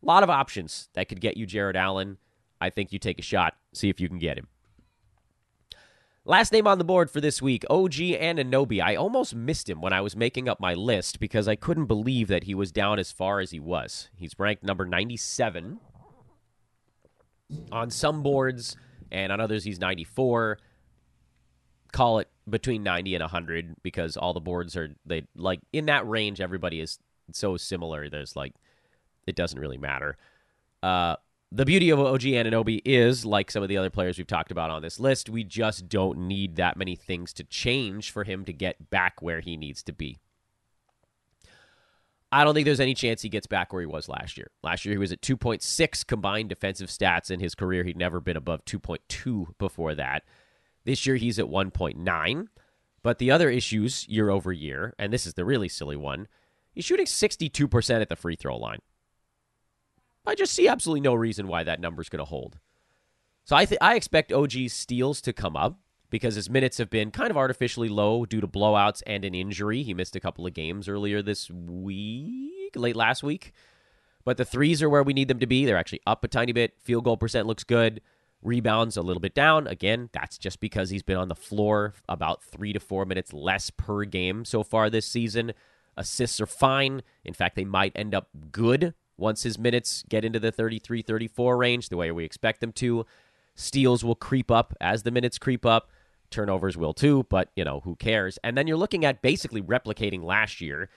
A 0.03 0.07
lot 0.07 0.23
of 0.23 0.31
options 0.31 0.89
that 0.95 1.09
could 1.09 1.21
get 1.21 1.37
you 1.37 1.47
Jarrett 1.47 1.77
Allen. 1.77 2.19
I 2.61 2.71
think 2.71 2.93
you 2.93 2.99
take 2.99 3.19
a 3.19 3.23
shot, 3.23 3.55
see 3.73 3.89
if 3.89 4.01
you 4.01 4.09
can 4.09 4.19
get 4.19 4.39
him. 4.39 4.47
Last 6.31 6.53
name 6.53 6.69
on 6.69 6.79
the 6.79 6.85
board 6.85 7.11
for 7.11 7.21
this 7.21 7.43
week, 7.43 7.65
OG 7.69 7.95
Anunoby. 7.95 8.81
I 8.81 8.95
almost 8.95 9.35
missed 9.35 9.69
him 9.69 9.81
when 9.81 9.93
I 9.93 10.01
was 10.01 10.15
making 10.15 10.49
up 10.49 10.61
my 10.61 10.75
list 10.75 11.19
because 11.19 11.49
I 11.49 11.57
couldn't 11.57 11.87
believe 11.87 12.29
that 12.29 12.45
he 12.45 12.55
was 12.55 12.71
down 12.71 13.01
as 13.01 13.11
far 13.11 13.41
as 13.41 13.51
he 13.51 13.59
was. 13.59 14.11
He's 14.15 14.39
ranked 14.39 14.63
number 14.63 14.87
97 14.87 15.81
on 17.73 17.91
some 17.91 18.23
boards, 18.23 18.77
and 19.11 19.33
on 19.33 19.41
others, 19.41 19.65
he's 19.65 19.81
94 19.81 20.59
call 21.91 22.21
it 22.21 22.29
between 22.49 22.85
90 22.85 23.17
and 23.17 23.23
100 23.23 23.75
because 23.83 24.17
all 24.17 24.33
the 24.33 24.39
boards 24.39 24.77
are 24.77 24.95
they 25.05 25.27
like 25.35 25.59
in 25.73 25.87
that 25.87 26.09
range 26.09 26.41
everybody 26.41 26.79
is 26.79 27.01
so 27.33 27.57
similar 27.57 28.09
there's 28.09 28.37
like 28.37 28.55
it 29.27 29.35
doesn't 29.35 29.59
really 29.59 29.77
matter 29.77 30.17
uh 30.85 31.17
the 31.53 31.65
beauty 31.65 31.91
of 31.91 31.99
OG 31.99 32.21
Anunoby 32.21 32.81
is, 32.85 33.25
like 33.25 33.51
some 33.51 33.63
of 33.63 33.69
the 33.69 33.77
other 33.77 33.91
players 33.91 34.17
we've 34.19 34.27
talked 34.27 34.53
about 34.53 34.71
on 34.71 34.83
this 34.83 35.01
list, 35.01 35.29
we 35.29 35.43
just 35.43 35.89
don't 35.89 36.19
need 36.29 36.57
that 36.57 36.77
many 36.77 36.95
things 36.95 37.33
to 37.35 37.45
change 37.45 38.11
for 38.11 38.25
him 38.25 38.45
to 38.45 38.53
get 38.53 38.91
back 38.91 39.21
where 39.21 39.41
he 39.41 39.57
needs 39.57 39.83
to 39.83 39.93
be. 39.93 40.19
I 42.33 42.45
don't 42.45 42.55
think 42.55 42.67
there's 42.67 42.79
any 42.79 42.95
chance 42.95 43.23
he 43.23 43.29
gets 43.29 43.49
back 43.49 43.73
where 43.73 43.83
he 43.83 43.87
was 43.87 44.09
last 44.09 44.37
year. 44.37 44.53
Last 44.63 44.85
year, 44.85 44.95
he 44.95 44.99
was 44.99 45.11
at 45.11 45.21
2.6 45.21 46.07
combined 46.07 46.49
defensive 46.49 46.89
stats 46.89 47.31
in 47.31 47.41
his 47.41 47.57
career. 47.57 47.83
He'd 47.83 47.97
never 47.97 48.21
been 48.21 48.37
above 48.37 48.65
2.2 48.65 49.59
before 49.59 49.97
that. 49.97 50.23
This 50.85 51.05
year 51.07 51.17
he's 51.17 51.41
at 51.41 51.47
1.9. 51.47 52.47
But 53.03 53.19
the 53.19 53.33
other 53.33 53.51
issues 53.51 54.07
year 54.09 54.31
over 54.31 54.53
year, 54.53 54.95
and 54.99 55.13
this 55.13 55.27
is 55.27 55.35
the 55.35 55.45
really 55.45 55.69
silly 55.69 55.97
one, 55.97 56.29
he's 56.71 56.85
shooting 56.85 57.07
62% 57.07 58.01
at 58.01 58.09
the 58.09 58.15
free 58.15 58.37
throw 58.37 58.57
line. 58.57 58.79
I 60.27 60.35
just 60.35 60.53
see 60.53 60.69
absolutely 60.69 61.01
no 61.01 61.15
reason 61.15 61.49
why 61.49 61.65
that 61.65 61.81
number 61.81 62.03
is 62.03 62.09
going 62.09 62.19
to 62.19 62.25
hold. 62.25 62.59
So 63.45 63.57
I 63.57 63.65
th- 63.65 63.79
I 63.81 63.97
expect 63.97 64.33
OG's 64.33 64.73
steals 64.73 65.21
to 65.23 65.33
come 65.33 65.57
up 65.57 65.79
because 66.11 66.35
his 66.35 66.51
minutes 66.51 66.79
have 66.79 66.91
been 66.91 67.11
kind 67.11 67.31
of 67.31 67.37
artificially 67.37 67.89
low 67.89 68.27
due 68.27 68.41
to 68.41 68.49
blowouts 68.49 69.03
and 69.07 69.25
an 69.25 69.35
injury. 69.35 69.83
He 69.83 69.95
missed 69.95 70.17
a 70.17 70.21
couple 70.21 70.47
of 70.47 70.55
games 70.55 70.89
earlier 70.89 71.23
this 71.23 71.51
week, 71.51 72.77
late 72.77 72.97
last 72.97 73.23
week. 73.23 73.53
But 74.25 74.37
the 74.37 74.45
threes 74.45 74.83
are 74.83 74.91
where 74.91 75.03
we 75.03 75.15
need 75.15 75.29
them 75.29 75.39
to 75.39 75.47
be. 75.47 75.65
They're 75.65 75.79
actually 75.79 76.03
up 76.07 76.23
a 76.25 76.29
tiny 76.29 76.53
bit. 76.53 76.75
Field 76.79 77.05
goal 77.05 77.17
percent 77.17 77.47
looks 77.47 77.65
good. 77.65 78.03
Rebounds 78.43 78.97
a 78.97 79.03
little 79.03 79.21
bit 79.21 79.35
down. 79.35 79.67
Again, 79.67 80.11
that's 80.13 80.39
just 80.39 80.61
because 80.61 80.91
he's 80.91 81.03
been 81.03 81.17
on 81.17 81.29
the 81.29 81.35
floor 81.35 81.95
about 82.09 82.43
three 82.43 82.73
to 82.73 82.81
four 82.81 83.05
minutes 83.05 83.33
less 83.33 83.71
per 83.71 84.05
game 84.05 84.45
so 84.45 84.63
far 84.63 84.91
this 84.91 85.07
season. 85.07 85.53
Assists 85.97 86.41
are 86.41 86.47
fine. 86.47 87.03
In 87.25 87.35
fact, 87.35 87.57
they 87.57 87.65
might 87.65 87.93
end 87.95 88.15
up 88.15 88.29
good 88.51 88.95
once 89.21 89.43
his 89.43 89.59
minutes 89.59 90.05
get 90.09 90.25
into 90.25 90.41
the 90.41 90.51
33 90.51 91.03
34 91.03 91.57
range, 91.57 91.89
the 91.89 91.97
way 91.97 92.11
we 92.11 92.25
expect 92.25 92.61
them 92.61 92.73
to. 92.73 93.07
Steals 93.55 94.03
will 94.03 94.15
creep 94.15 94.51
up 94.51 94.75
as 94.81 95.03
the 95.03 95.11
minutes 95.11 95.39
creep 95.39 95.65
up. 95.65 95.91
Turnovers 96.31 96.77
will 96.77 96.95
too, 96.95 97.27
but, 97.29 97.51
you 97.55 97.65
know, 97.65 97.81
who 97.81 97.97
cares? 97.97 98.39
And 98.43 98.57
then 98.57 98.67
you're 98.67 98.77
looking 98.77 99.05
at 99.05 99.23
basically 99.23 99.61
replicating 99.61 100.23
last 100.23 100.61
year 100.61 100.89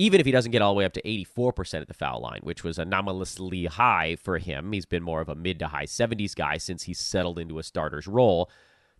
even 0.00 0.18
if 0.18 0.24
he 0.24 0.32
doesn't 0.32 0.52
get 0.52 0.62
all 0.62 0.72
the 0.72 0.78
way 0.78 0.86
up 0.86 0.94
to 0.94 1.02
84% 1.02 1.82
at 1.82 1.86
the 1.86 1.92
foul 1.92 2.22
line, 2.22 2.40
which 2.42 2.64
was 2.64 2.78
anomalously 2.78 3.66
high 3.66 4.16
for 4.16 4.38
him, 4.38 4.72
he's 4.72 4.86
been 4.86 5.02
more 5.02 5.20
of 5.20 5.28
a 5.28 5.34
mid 5.34 5.58
to 5.58 5.68
high 5.68 5.84
70s 5.84 6.34
guy 6.34 6.56
since 6.56 6.84
he's 6.84 6.98
settled 6.98 7.38
into 7.38 7.58
a 7.58 7.62
starter's 7.62 8.06
role. 8.06 8.50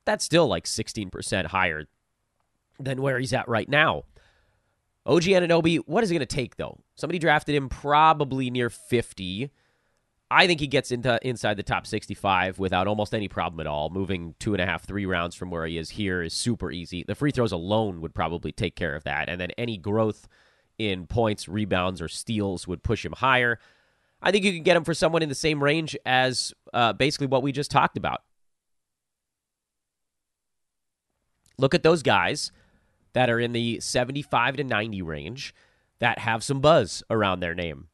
That's 0.04 0.26
still 0.26 0.46
like 0.46 0.66
16% 0.66 1.46
higher 1.46 1.87
than 2.78 3.00
where 3.00 3.18
he's 3.18 3.33
at 3.33 3.48
right 3.48 3.66
now. 3.66 4.04
OG 5.06 5.22
Anunoby, 5.22 5.78
what 5.86 6.04
is 6.04 6.10
it 6.10 6.14
going 6.14 6.20
to 6.20 6.26
take 6.26 6.56
though? 6.56 6.80
Somebody 6.94 7.18
drafted 7.18 7.54
him 7.54 7.68
probably 7.68 8.50
near 8.50 8.70
50. 8.70 9.50
I 10.32 10.46
think 10.46 10.60
he 10.60 10.68
gets 10.68 10.92
into 10.92 11.18
inside 11.26 11.56
the 11.56 11.64
top 11.64 11.86
65 11.86 12.58
without 12.58 12.86
almost 12.86 13.14
any 13.14 13.26
problem 13.26 13.58
at 13.60 13.66
all. 13.66 13.90
Moving 13.90 14.34
two 14.38 14.54
and 14.54 14.62
a 14.62 14.66
half, 14.66 14.86
three 14.86 15.06
rounds 15.06 15.34
from 15.34 15.50
where 15.50 15.66
he 15.66 15.76
is 15.76 15.90
here 15.90 16.22
is 16.22 16.32
super 16.32 16.70
easy. 16.70 17.02
The 17.02 17.16
free 17.16 17.32
throws 17.32 17.50
alone 17.50 18.00
would 18.00 18.14
probably 18.14 18.52
take 18.52 18.76
care 18.76 18.94
of 18.94 19.02
that, 19.04 19.28
and 19.28 19.40
then 19.40 19.50
any 19.58 19.76
growth 19.76 20.28
in 20.78 21.06
points, 21.06 21.48
rebounds, 21.48 22.00
or 22.00 22.06
steals 22.06 22.68
would 22.68 22.84
push 22.84 23.04
him 23.04 23.12
higher. 23.12 23.58
I 24.22 24.30
think 24.30 24.44
you 24.44 24.52
can 24.52 24.62
get 24.62 24.76
him 24.76 24.84
for 24.84 24.94
someone 24.94 25.22
in 25.22 25.28
the 25.28 25.34
same 25.34 25.62
range 25.62 25.96
as 26.06 26.54
uh, 26.72 26.92
basically 26.92 27.26
what 27.26 27.42
we 27.42 27.50
just 27.50 27.70
talked 27.70 27.96
about. 27.96 28.22
Look 31.58 31.74
at 31.74 31.82
those 31.82 32.02
guys 32.02 32.52
that 33.12 33.31
are 33.31 33.40
in 33.40 33.53
the 33.53 33.81
75 33.81 34.57
to 34.57 34.64
90 34.64 35.03
range 35.03 35.55
that 35.99 36.18
have 36.20 36.42
some 36.42 36.61
buzz 36.61 37.03
around 37.11 37.40
their 37.40 37.55
name. 37.55 37.88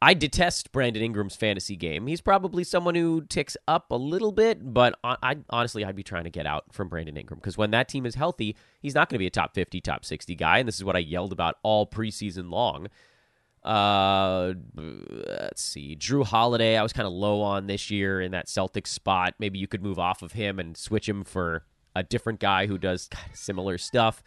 I 0.00 0.14
detest 0.14 0.72
Brandon 0.72 1.00
Ingram's 1.00 1.36
fantasy 1.36 1.76
game. 1.76 2.08
He's 2.08 2.20
probably 2.20 2.64
someone 2.64 2.96
who 2.96 3.20
ticks 3.20 3.56
up 3.68 3.92
a 3.92 3.96
little 3.96 4.32
bit, 4.32 4.74
but 4.74 4.98
I 5.04 5.36
honestly 5.48 5.84
I'd 5.84 5.94
be 5.94 6.02
trying 6.02 6.24
to 6.24 6.30
get 6.30 6.44
out 6.44 6.64
from 6.72 6.88
Brandon 6.88 7.16
Ingram 7.16 7.38
because 7.38 7.56
when 7.56 7.70
that 7.70 7.88
team 7.88 8.04
is 8.04 8.16
healthy, 8.16 8.56
he's 8.80 8.96
not 8.96 9.08
going 9.08 9.14
to 9.14 9.20
be 9.20 9.28
a 9.28 9.30
top 9.30 9.54
50, 9.54 9.80
top 9.80 10.04
60 10.04 10.34
guy, 10.34 10.58
and 10.58 10.66
this 10.66 10.74
is 10.74 10.82
what 10.82 10.96
I 10.96 10.98
yelled 10.98 11.32
about 11.32 11.54
all 11.62 11.86
preseason 11.86 12.50
long. 12.50 12.88
Uh, 13.62 14.54
let's 14.74 15.62
see, 15.62 15.94
Jrue 15.94 16.26
Holiday. 16.26 16.76
I 16.76 16.82
was 16.82 16.92
kind 16.92 17.06
of 17.06 17.12
low 17.12 17.40
on 17.40 17.68
this 17.68 17.88
year 17.88 18.20
in 18.20 18.32
that 18.32 18.48
Celtics 18.48 18.88
spot. 18.88 19.34
Maybe 19.38 19.60
you 19.60 19.68
could 19.68 19.84
move 19.84 20.00
off 20.00 20.20
of 20.20 20.32
him 20.32 20.58
and 20.58 20.76
switch 20.76 21.08
him 21.08 21.22
for 21.22 21.64
a 21.94 22.02
different 22.02 22.40
guy 22.40 22.66
who 22.66 22.78
does 22.78 23.08
similar 23.32 23.78
stuff. 23.78 24.22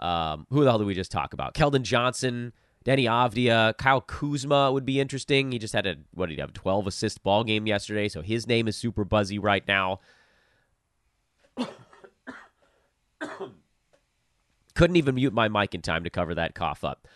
Um, 0.00 0.46
who 0.50 0.64
the 0.64 0.70
hell 0.70 0.78
did 0.78 0.86
we 0.86 0.94
just 0.94 1.12
talk 1.12 1.32
about? 1.32 1.54
Keldon 1.54 1.82
Johnson 1.82 2.52
Deni 2.84 3.04
Avdija, 3.04 3.76
Kyle 3.78 4.02
Kuzma 4.02 4.70
would 4.70 4.84
be 4.84 5.00
interesting. 5.00 5.52
He 5.52 5.58
just 5.58 5.72
had 5.72 5.86
a 5.86 5.96
what 6.12 6.28
did 6.28 6.34
he 6.34 6.40
have, 6.40 6.52
12 6.52 6.86
assist 6.86 7.22
ball 7.22 7.42
game 7.42 7.66
yesterday, 7.66 8.08
so 8.08 8.20
his 8.20 8.46
name 8.46 8.68
is 8.68 8.76
super 8.76 9.04
buzzy 9.04 9.38
right 9.38 9.66
now. 9.66 10.00
Couldn't 14.74 14.96
even 14.96 15.14
mute 15.14 15.32
my 15.32 15.48
mic 15.48 15.74
in 15.74 15.80
time 15.80 16.04
to 16.04 16.10
cover 16.10 16.34
that 16.34 16.54
cough 16.54 16.84
up. 16.84 17.08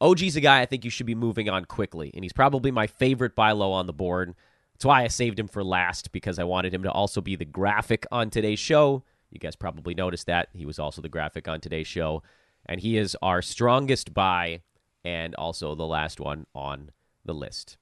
OG's 0.00 0.36
a 0.36 0.40
guy 0.40 0.62
I 0.62 0.66
think 0.66 0.84
you 0.84 0.90
should 0.90 1.06
be 1.06 1.14
moving 1.14 1.50
on 1.50 1.66
quickly, 1.66 2.10
and 2.14 2.24
he's 2.24 2.32
probably 2.32 2.70
my 2.70 2.86
favorite 2.86 3.34
buy 3.34 3.52
low 3.52 3.72
on 3.72 3.86
the 3.86 3.92
board. 3.92 4.34
That's 4.72 4.86
why 4.86 5.04
I 5.04 5.08
saved 5.08 5.38
him 5.38 5.48
for 5.48 5.62
last 5.62 6.12
because 6.12 6.38
I 6.38 6.44
wanted 6.44 6.72
him 6.72 6.82
to 6.82 6.90
also 6.90 7.20
be 7.20 7.36
the 7.36 7.44
graphic 7.44 8.06
on 8.10 8.30
today's 8.30 8.58
show. 8.58 9.04
You 9.34 9.40
guys 9.40 9.56
probably 9.56 9.94
noticed 9.94 10.26
that. 10.26 10.48
He 10.52 10.64
was 10.64 10.78
also 10.78 11.02
the 11.02 11.08
graphic 11.08 11.48
on 11.48 11.60
today's 11.60 11.88
show, 11.88 12.22
and 12.66 12.80
he 12.80 12.96
is 12.96 13.16
our 13.20 13.42
strongest 13.42 14.14
buy 14.14 14.62
and 15.04 15.34
also 15.34 15.74
the 15.74 15.86
last 15.86 16.20
one 16.20 16.46
on 16.54 16.90
the 17.24 17.34
list. 17.34 17.76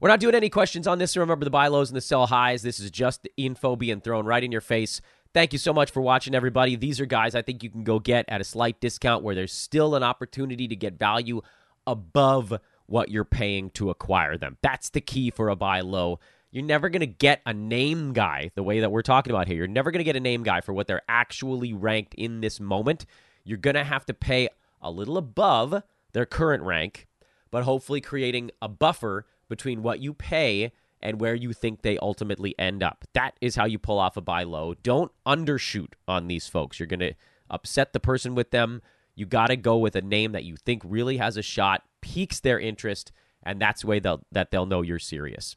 We're 0.00 0.08
not 0.08 0.20
doing 0.20 0.34
any 0.34 0.50
questions 0.50 0.88
on 0.88 0.98
this. 0.98 1.16
Remember 1.16 1.44
the 1.44 1.50
buy 1.50 1.68
lows 1.68 1.88
and 1.88 1.96
the 1.96 2.00
sell 2.00 2.26
highs. 2.26 2.62
This 2.62 2.80
is 2.80 2.90
just 2.90 3.22
the 3.22 3.30
info 3.36 3.76
being 3.76 4.00
thrown 4.00 4.26
right 4.26 4.42
in 4.42 4.50
your 4.50 4.60
face. 4.60 5.00
Thank 5.32 5.52
you 5.52 5.58
so 5.60 5.72
much 5.72 5.92
for 5.92 6.00
watching, 6.00 6.34
everybody. 6.34 6.74
These 6.74 7.00
are 7.00 7.06
guys 7.06 7.36
I 7.36 7.42
think 7.42 7.62
you 7.62 7.70
can 7.70 7.84
go 7.84 8.00
get 8.00 8.24
at 8.28 8.40
a 8.40 8.44
slight 8.44 8.80
discount 8.80 9.22
where 9.22 9.36
there's 9.36 9.52
still 9.52 9.94
an 9.94 10.02
opportunity 10.02 10.66
to 10.66 10.76
get 10.76 10.98
value 10.98 11.40
above 11.86 12.58
what 12.86 13.10
you're 13.10 13.24
paying 13.24 13.70
to 13.70 13.90
acquire 13.90 14.36
them. 14.36 14.58
That's 14.60 14.90
the 14.90 15.00
key 15.00 15.30
for 15.30 15.48
a 15.48 15.56
buy 15.56 15.80
low. 15.80 16.18
You're 16.52 16.64
never 16.64 16.90
going 16.90 17.00
to 17.00 17.06
get 17.06 17.40
a 17.46 17.54
name 17.54 18.12
guy 18.12 18.50
the 18.54 18.62
way 18.62 18.80
that 18.80 18.92
we're 18.92 19.00
talking 19.00 19.32
about 19.32 19.48
here. 19.48 19.56
You're 19.56 19.66
never 19.66 19.90
going 19.90 20.00
to 20.00 20.04
get 20.04 20.16
a 20.16 20.20
name 20.20 20.42
guy 20.42 20.60
for 20.60 20.74
what 20.74 20.86
they're 20.86 21.00
actually 21.08 21.72
ranked 21.72 22.12
in 22.14 22.42
this 22.42 22.60
moment. 22.60 23.06
You're 23.42 23.56
going 23.56 23.74
to 23.74 23.84
have 23.84 24.04
to 24.06 24.14
pay 24.14 24.50
a 24.82 24.90
little 24.90 25.16
above 25.16 25.82
their 26.12 26.26
current 26.26 26.62
rank, 26.62 27.08
but 27.50 27.64
hopefully 27.64 28.02
creating 28.02 28.50
a 28.60 28.68
buffer 28.68 29.24
between 29.48 29.82
what 29.82 30.00
you 30.00 30.12
pay 30.12 30.72
and 31.00 31.20
where 31.20 31.34
you 31.34 31.54
think 31.54 31.80
they 31.80 31.96
ultimately 31.98 32.54
end 32.58 32.82
up. 32.82 33.06
That 33.14 33.34
is 33.40 33.56
how 33.56 33.64
you 33.64 33.78
pull 33.78 33.98
off 33.98 34.18
a 34.18 34.20
buy 34.20 34.42
low. 34.42 34.74
Don't 34.74 35.10
undershoot 35.26 35.94
on 36.06 36.28
these 36.28 36.48
folks. 36.48 36.78
You're 36.78 36.86
going 36.86 37.00
to 37.00 37.14
upset 37.48 37.94
the 37.94 38.00
person 38.00 38.34
with 38.34 38.50
them. 38.50 38.82
You 39.14 39.24
got 39.24 39.46
to 39.46 39.56
go 39.56 39.78
with 39.78 39.96
a 39.96 40.02
name 40.02 40.32
that 40.32 40.44
you 40.44 40.56
think 40.56 40.82
really 40.84 41.16
has 41.16 41.38
a 41.38 41.42
shot, 41.42 41.82
piques 42.02 42.40
their 42.40 42.60
interest, 42.60 43.10
and 43.42 43.60
that's 43.60 43.80
the 43.80 43.86
way 43.86 44.00
they'll, 44.00 44.22
that 44.30 44.50
they'll 44.50 44.66
know 44.66 44.82
you're 44.82 44.98
serious. 44.98 45.56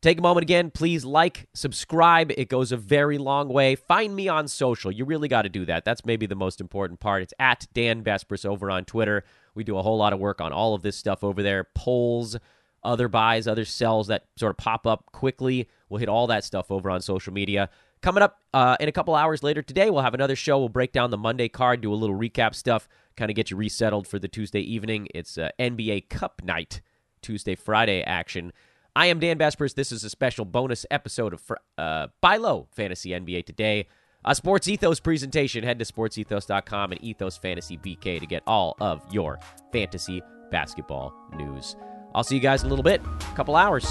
Take 0.00 0.18
a 0.18 0.22
moment 0.22 0.44
again, 0.44 0.70
please 0.70 1.04
like, 1.04 1.48
subscribe. 1.54 2.30
It 2.36 2.48
goes 2.48 2.70
a 2.70 2.76
very 2.76 3.18
long 3.18 3.48
way. 3.48 3.74
Find 3.74 4.14
me 4.14 4.28
on 4.28 4.46
social. 4.46 4.92
You 4.92 5.04
really 5.04 5.26
got 5.26 5.42
to 5.42 5.48
do 5.48 5.64
that. 5.64 5.84
That's 5.84 6.04
maybe 6.04 6.26
the 6.26 6.36
most 6.36 6.60
important 6.60 7.00
part. 7.00 7.22
It's 7.22 7.34
at 7.40 7.66
Dan 7.74 8.04
Besbris 8.04 8.46
over 8.46 8.70
on 8.70 8.84
Twitter. 8.84 9.24
We 9.56 9.64
do 9.64 9.76
a 9.76 9.82
whole 9.82 9.98
lot 9.98 10.12
of 10.12 10.20
work 10.20 10.40
on 10.40 10.52
all 10.52 10.74
of 10.74 10.82
this 10.82 10.96
stuff 10.96 11.24
over 11.24 11.42
there. 11.42 11.64
Polls, 11.74 12.36
other 12.84 13.08
buys, 13.08 13.48
other 13.48 13.64
sells 13.64 14.06
that 14.06 14.26
sort 14.36 14.50
of 14.50 14.56
pop 14.56 14.86
up 14.86 15.10
quickly. 15.10 15.68
We'll 15.88 15.98
hit 15.98 16.08
all 16.08 16.28
that 16.28 16.44
stuff 16.44 16.70
over 16.70 16.90
on 16.90 17.00
social 17.00 17.32
media. 17.32 17.68
Coming 18.00 18.22
up 18.22 18.38
uh, 18.54 18.76
in 18.78 18.88
a 18.88 18.92
couple 18.92 19.16
hours 19.16 19.42
later 19.42 19.62
today, 19.62 19.90
we'll 19.90 20.02
have 20.02 20.14
another 20.14 20.36
show. 20.36 20.60
We'll 20.60 20.68
break 20.68 20.92
down 20.92 21.10
the 21.10 21.18
Monday 21.18 21.48
card, 21.48 21.80
do 21.80 21.92
a 21.92 21.96
little 21.96 22.16
recap 22.16 22.54
stuff, 22.54 22.88
kind 23.16 23.32
of 23.32 23.34
get 23.34 23.50
you 23.50 23.56
resettled 23.56 24.06
for 24.06 24.20
the 24.20 24.28
Tuesday 24.28 24.60
evening. 24.60 25.08
It's 25.12 25.36
uh, 25.36 25.50
NBA 25.58 26.08
Cup 26.08 26.40
night, 26.44 26.82
Tuesday, 27.20 27.56
Friday 27.56 28.02
action. 28.02 28.52
I 28.98 29.06
am 29.06 29.20
Dan 29.20 29.38
Besbris. 29.38 29.74
This 29.74 29.92
is 29.92 30.02
a 30.02 30.10
special 30.10 30.44
bonus 30.44 30.84
episode 30.90 31.32
of 31.32 31.52
uh, 31.78 32.08
Buy 32.20 32.36
Low 32.36 32.66
Fantasy 32.72 33.10
NBA 33.10 33.46
Today. 33.46 33.86
A 34.24 34.34
Sports 34.34 34.66
Ethos 34.66 34.98
presentation. 34.98 35.62
Head 35.62 35.78
to 35.78 35.84
sportsethos.com 35.84 36.90
and 36.90 37.00
Ethos 37.00 37.36
Fantasy 37.36 37.78
BK 37.78 38.18
to 38.18 38.26
get 38.26 38.42
all 38.44 38.76
of 38.80 39.00
your 39.12 39.38
fantasy 39.72 40.20
basketball 40.50 41.14
news. 41.36 41.76
I'll 42.12 42.24
see 42.24 42.34
you 42.34 42.40
guys 42.40 42.62
in 42.64 42.66
a 42.66 42.70
little 42.70 42.82
bit, 42.82 43.00
a 43.00 43.36
couple 43.36 43.54
hours. 43.54 43.86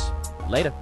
Later. 0.50 0.74